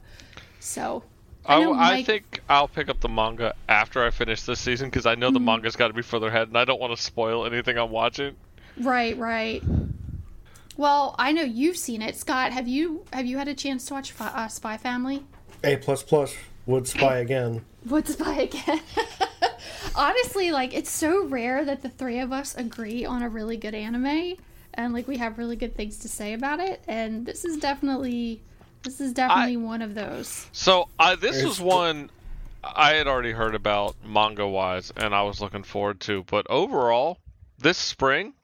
[0.58, 1.04] So
[1.46, 5.06] I, I Mike- think I'll pick up the manga after I finish this season because
[5.06, 5.34] I know Mm-hmm.
[5.34, 7.90] the manga's got to be further ahead, and I don't want to spoil anything I'm
[7.90, 8.34] watching.
[8.80, 9.62] Right, right.
[10.76, 12.52] Well, I know you've seen it, Scott.
[12.52, 15.24] Have you have you had a chance to watch Fi- uh, Spy Family?
[15.62, 16.34] A plus plus
[16.66, 17.64] would spy again.
[17.86, 18.80] would Spy again?
[19.96, 23.74] Honestly, like it's so rare that the three of us agree on a really good
[23.74, 24.34] anime,
[24.74, 26.82] and like we have really good things to say about it.
[26.88, 28.42] And this is definitely
[28.82, 30.46] this is definitely one of those.
[30.52, 32.10] So I this There's was the- one
[32.64, 36.24] I had already heard about manga wise, and I was looking forward to.
[36.24, 37.18] But overall,
[37.58, 38.34] this spring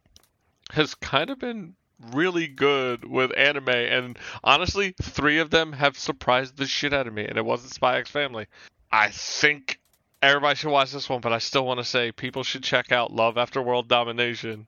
[0.73, 1.75] has kind of been
[2.13, 7.15] really good with anime, and honestly, three of them have surprised the shit out of
[7.15, 8.47] me, and it wasn't Spy X Family.
[8.93, 9.79] I think
[10.23, 13.13] everybody should watch this one, but I still want to say people should check out
[13.13, 14.67] Love After World Domination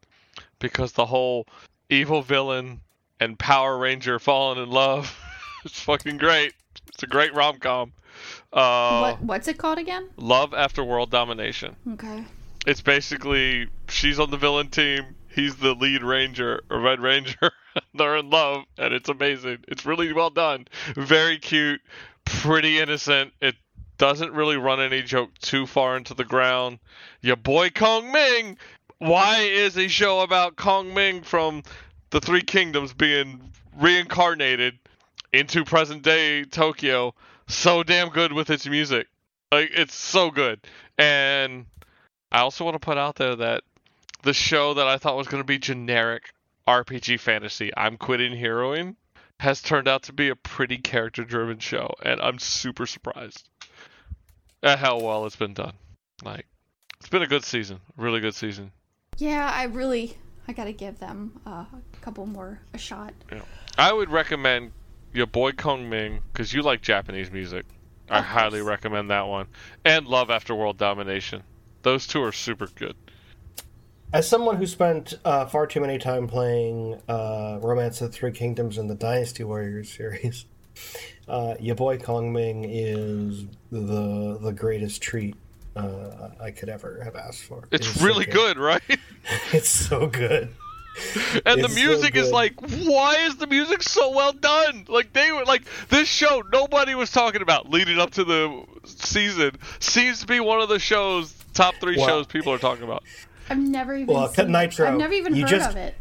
[0.58, 1.46] because the whole
[1.90, 2.80] evil villain
[3.20, 5.16] and Power Ranger falling in love
[5.64, 6.54] is fucking great.
[6.88, 7.92] It's a great rom com.
[8.52, 10.08] Uh, what what's it called again?
[10.16, 11.76] Love After World Domination.
[11.92, 12.24] Okay.
[12.66, 17.50] It's basically she's on the villain team, he's the lead ranger, or Red Ranger.
[17.94, 19.64] They're in love, and it's amazing.
[19.68, 20.66] It's really well done.
[20.94, 21.80] Very cute,
[22.24, 23.32] pretty innocent.
[23.40, 23.56] It
[23.98, 26.78] doesn't really run any joke too far into the ground.
[27.20, 28.58] Your boy Kong Ming.
[28.98, 31.62] Why is a show about Kong Ming from
[32.10, 34.78] the Three Kingdoms being reincarnated
[35.32, 37.14] into present day Tokyo
[37.48, 39.08] so damn good with its music?
[39.50, 40.60] Like it's so good.
[40.98, 41.66] And
[42.30, 43.64] I also want to put out there that
[44.22, 46.32] the show that I thought was going to be generic
[46.66, 48.96] RPG fantasy, I'm Quitting Heroing,
[49.40, 53.48] has turned out to be a pretty character driven show, and I'm super surprised
[54.62, 55.74] at how well it's been done.
[56.22, 56.46] Like,
[57.00, 58.70] it's been a good season, really good season.
[59.18, 60.16] Yeah, I really
[60.48, 63.14] I gotta give them uh, a couple more a shot.
[63.30, 63.42] Yeah.
[63.76, 64.72] I would recommend
[65.12, 67.66] your boy Kong Ming because you like Japanese music.
[68.08, 69.46] I highly recommend that one,
[69.84, 71.42] and Love After World Domination.
[71.82, 72.94] Those two are super good.
[74.12, 78.32] As someone who spent uh, far too many time playing uh, Romance of the Three
[78.32, 80.44] Kingdoms and the Dynasty Warriors series,
[81.28, 85.34] uh, your boy Kong Ming is the the greatest treat
[85.76, 87.64] uh, I could ever have asked for.
[87.70, 88.82] It It's is so really good, right?
[89.52, 90.48] It's so good.
[91.46, 94.84] And It's the so music is like, why is the music so well done?
[94.88, 99.56] Like they were like this show nobody was talking about leading up to the season
[99.80, 103.04] seems to be one of the shows top three Well- shows people are talking about.
[103.50, 105.94] I've never even Well, seen Nitro, I've never even you heard just- of it.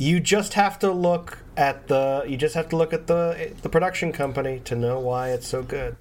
[0.00, 3.68] You just have to look at the you just have to look at the the
[3.68, 5.96] production company to know why it's so good.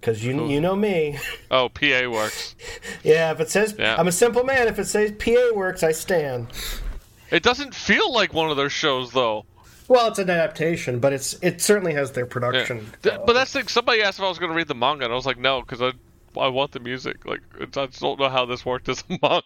[0.00, 1.18] Because you you know me,
[1.50, 2.54] Oh, PA works.
[3.02, 3.30] yeah.
[3.32, 3.96] If it says Yeah.
[3.98, 6.48] I'm a simple man, if it says PA works, I stand.
[7.30, 9.46] It doesn't feel like one of their shows though.
[9.88, 12.30] Well, it's an adaptation, but it's it certainly has their Yeah.
[12.32, 12.92] production.
[13.02, 13.68] Th- but that's the thing.
[13.68, 15.62] Somebody asked if I was going to read the manga, and I was like, no,
[15.62, 15.92] because I
[16.36, 17.24] I want the music.
[17.26, 19.42] Like it's, I just don't know how this worked as a manga.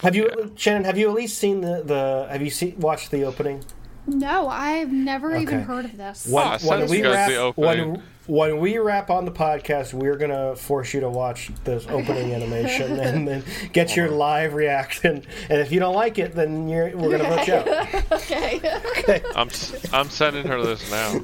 [0.00, 0.84] Have you, Shannon?
[0.84, 2.28] Have you at least seen the the?
[2.30, 3.64] Have you seen watched the opening?
[4.06, 6.26] No, I've never even heard of this.
[6.26, 7.92] When, I sent when you we guys wrap the opening.
[7.92, 12.32] when when we wrap on the podcast, we're gonna force you to watch this opening
[12.34, 15.24] animation and then get your live reaction.
[15.48, 18.12] And if you don't like it, then you're, we're gonna vote you out.
[18.12, 18.60] okay.
[18.98, 19.22] okay.
[19.34, 21.14] I'm s- I'm sending her this now.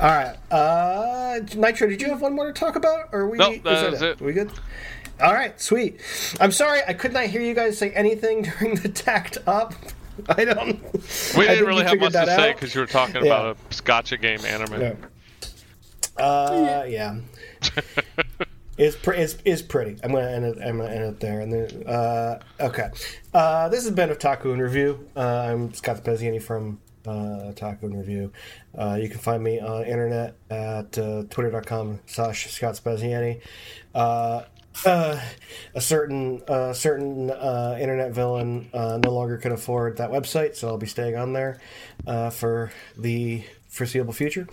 [0.00, 3.08] All right, uh, Nitro, did you have one more to talk about?
[3.12, 3.38] Or are we?
[3.38, 4.20] Nope, is that is it.
[4.20, 4.52] We good?
[5.20, 6.00] All right, sweet.
[6.38, 9.74] I'm sorry I could not hear you guys say anything during the Takt Op.
[10.28, 10.82] I don't.
[11.36, 13.38] We I didn't really have much to that say because you were talking Yeah.
[13.40, 14.80] about a gacha game anime.
[14.80, 14.94] Yeah.
[16.18, 17.16] Uh, yeah.
[18.78, 19.98] Is pre- is is pretty.
[20.04, 20.58] I'm gonna end it.
[20.62, 21.40] I'm gonna end it there.
[21.40, 22.90] And then, uh, okay.
[23.32, 25.08] Uh, this has been a Taco in Review.
[25.16, 28.32] Uh, I'm Scott Speziani from uh, Taco in Review.
[28.76, 33.40] Uh, you can find me on internet at uh, twitter.com slash Scott Speziani.
[33.94, 34.42] Uh,
[34.84, 35.18] uh,
[35.74, 40.68] a certain uh, certain uh, internet villain uh, no longer can afford that website, so
[40.68, 41.60] I'll be staying on there
[42.06, 43.42] uh, for the
[43.76, 44.48] foreseeable future.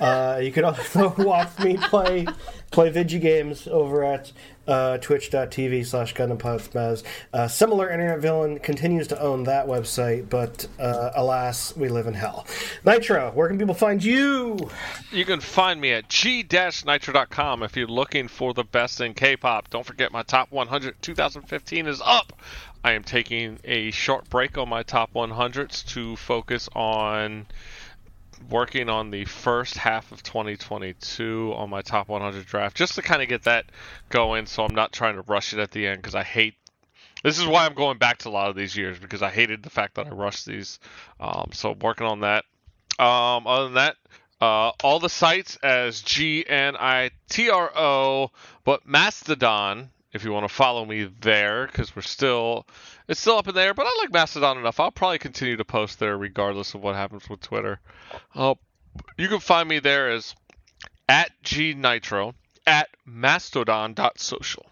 [0.00, 2.26] Uh, you can also watch me play
[2.70, 4.32] play video games over at
[4.68, 7.02] uh, twitch.tv slash GundamPodSmaz.
[7.32, 12.14] Uh, similar internet villain continues to own that website, but uh, alas, we live in
[12.14, 12.46] hell.
[12.84, 14.70] Nitro, where can people find you?
[15.10, 19.70] You can find me at g-nitro.com if you're looking for the best in K-pop.
[19.70, 22.32] Don't forget my top 100 2015 is up.
[22.82, 27.46] I am taking a short break on my top 100s to focus on
[28.48, 33.22] working on the first half of 2022 on my top 100 draft just to kind
[33.22, 33.66] of get that
[34.08, 36.54] going so I'm not trying to rush it at the end because I hate
[37.22, 39.62] this is why I'm going back to a lot of these years because I hated
[39.62, 40.78] the fact that I rushed these.
[41.18, 42.44] Um, so working on that.
[42.98, 43.96] Um, other than that,
[44.40, 48.30] uh, all the sites as G N I T R O,
[48.64, 49.90] but Mastodon.
[50.12, 52.66] If you want to follow me there, because we're still,
[53.10, 53.74] it's still up in there.
[53.74, 54.80] But I like Mastodon enough.
[54.80, 57.80] I'll probably continue to post there regardless of what happens with Twitter.
[58.34, 58.54] Uh,
[59.18, 60.34] you can find me there as
[61.08, 62.34] at gnitro Nitro
[62.66, 64.66] at mastodon.social.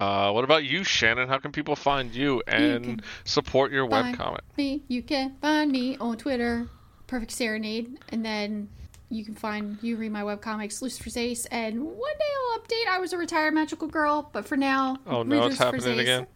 [0.00, 1.28] Uh, what about you, Shannon?
[1.28, 4.40] How can people find you and can support your Find webcomic?
[4.56, 4.82] me.
[4.88, 6.68] You can find me on Twitter,
[7.06, 8.68] Perfect Serenade, and then
[9.10, 12.88] you can find you read my webcomics, Lucifer's Ace, and one day I'll update.
[12.90, 16.26] I was a retired magical girl, but for now, Oh no, it's happening Ace- again.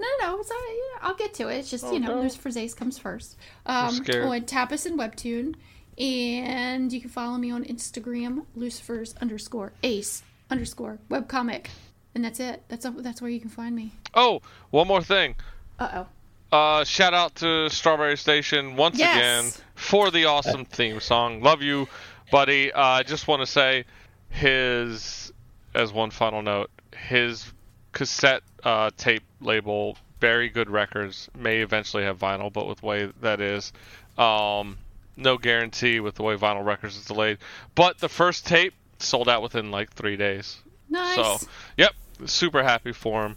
[0.00, 0.98] No, no, no, it's all right.
[1.02, 1.56] I'll get to it.
[1.58, 2.22] It's just Oh, you know, no.
[2.22, 3.36] Lucifer's Ace comes first.
[3.66, 4.24] Um, scared.
[4.26, 5.54] on Tapas and Webtoon,
[5.98, 11.66] and you can follow me on Instagram, Lucifer's underscore Ace underscore webcomic,
[12.14, 12.62] and that's it.
[12.68, 13.92] That's that's where you can find me.
[14.14, 14.40] Oh,
[14.70, 15.34] one more thing.
[15.78, 16.04] Uh
[16.52, 16.56] oh.
[16.56, 19.16] Uh, shout out to Strawberry Station once Yes.
[19.16, 21.42] again for the awesome theme song.
[21.42, 21.86] Love you,
[22.32, 22.72] buddy.
[22.72, 23.84] Uh, I just want to say
[24.30, 25.32] his,
[25.74, 26.70] as one final note,
[27.08, 27.52] his
[27.92, 33.12] cassette uh, tape label, Very Good Records, may eventually have vinyl, but with the way
[33.20, 33.72] that is,
[34.18, 34.78] um,
[35.16, 37.38] no guarantee with the way vinyl records is delayed.
[37.74, 40.58] But the first tape sold out within like three days.
[40.88, 41.14] Nice.
[41.14, 41.38] So,
[41.76, 41.94] yep,
[42.26, 43.36] super happy for him.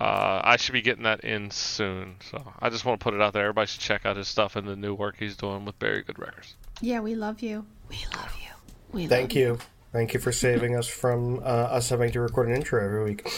[0.00, 2.16] Uh, I should be getting that in soon.
[2.30, 3.42] So I just want to put it out there.
[3.42, 6.18] Everybody should check out his stuff and the new work he's doing with Very Good
[6.18, 6.56] Records.
[6.80, 7.66] Yeah, we love you.
[7.88, 8.50] We love you.
[8.90, 9.58] We Thank you.
[9.92, 13.28] Thank you for saving us from uh, us having to record an intro every week.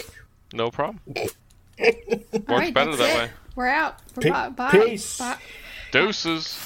[0.54, 1.00] No problem.
[1.16, 1.34] Works
[2.48, 3.18] right, better that it.
[3.18, 3.30] way.
[3.56, 3.96] We're out.
[4.20, 4.48] Pe- Bye.
[4.50, 4.70] Bye.
[4.70, 5.18] peace.
[5.18, 5.36] Bye.
[5.90, 6.58] Deuces.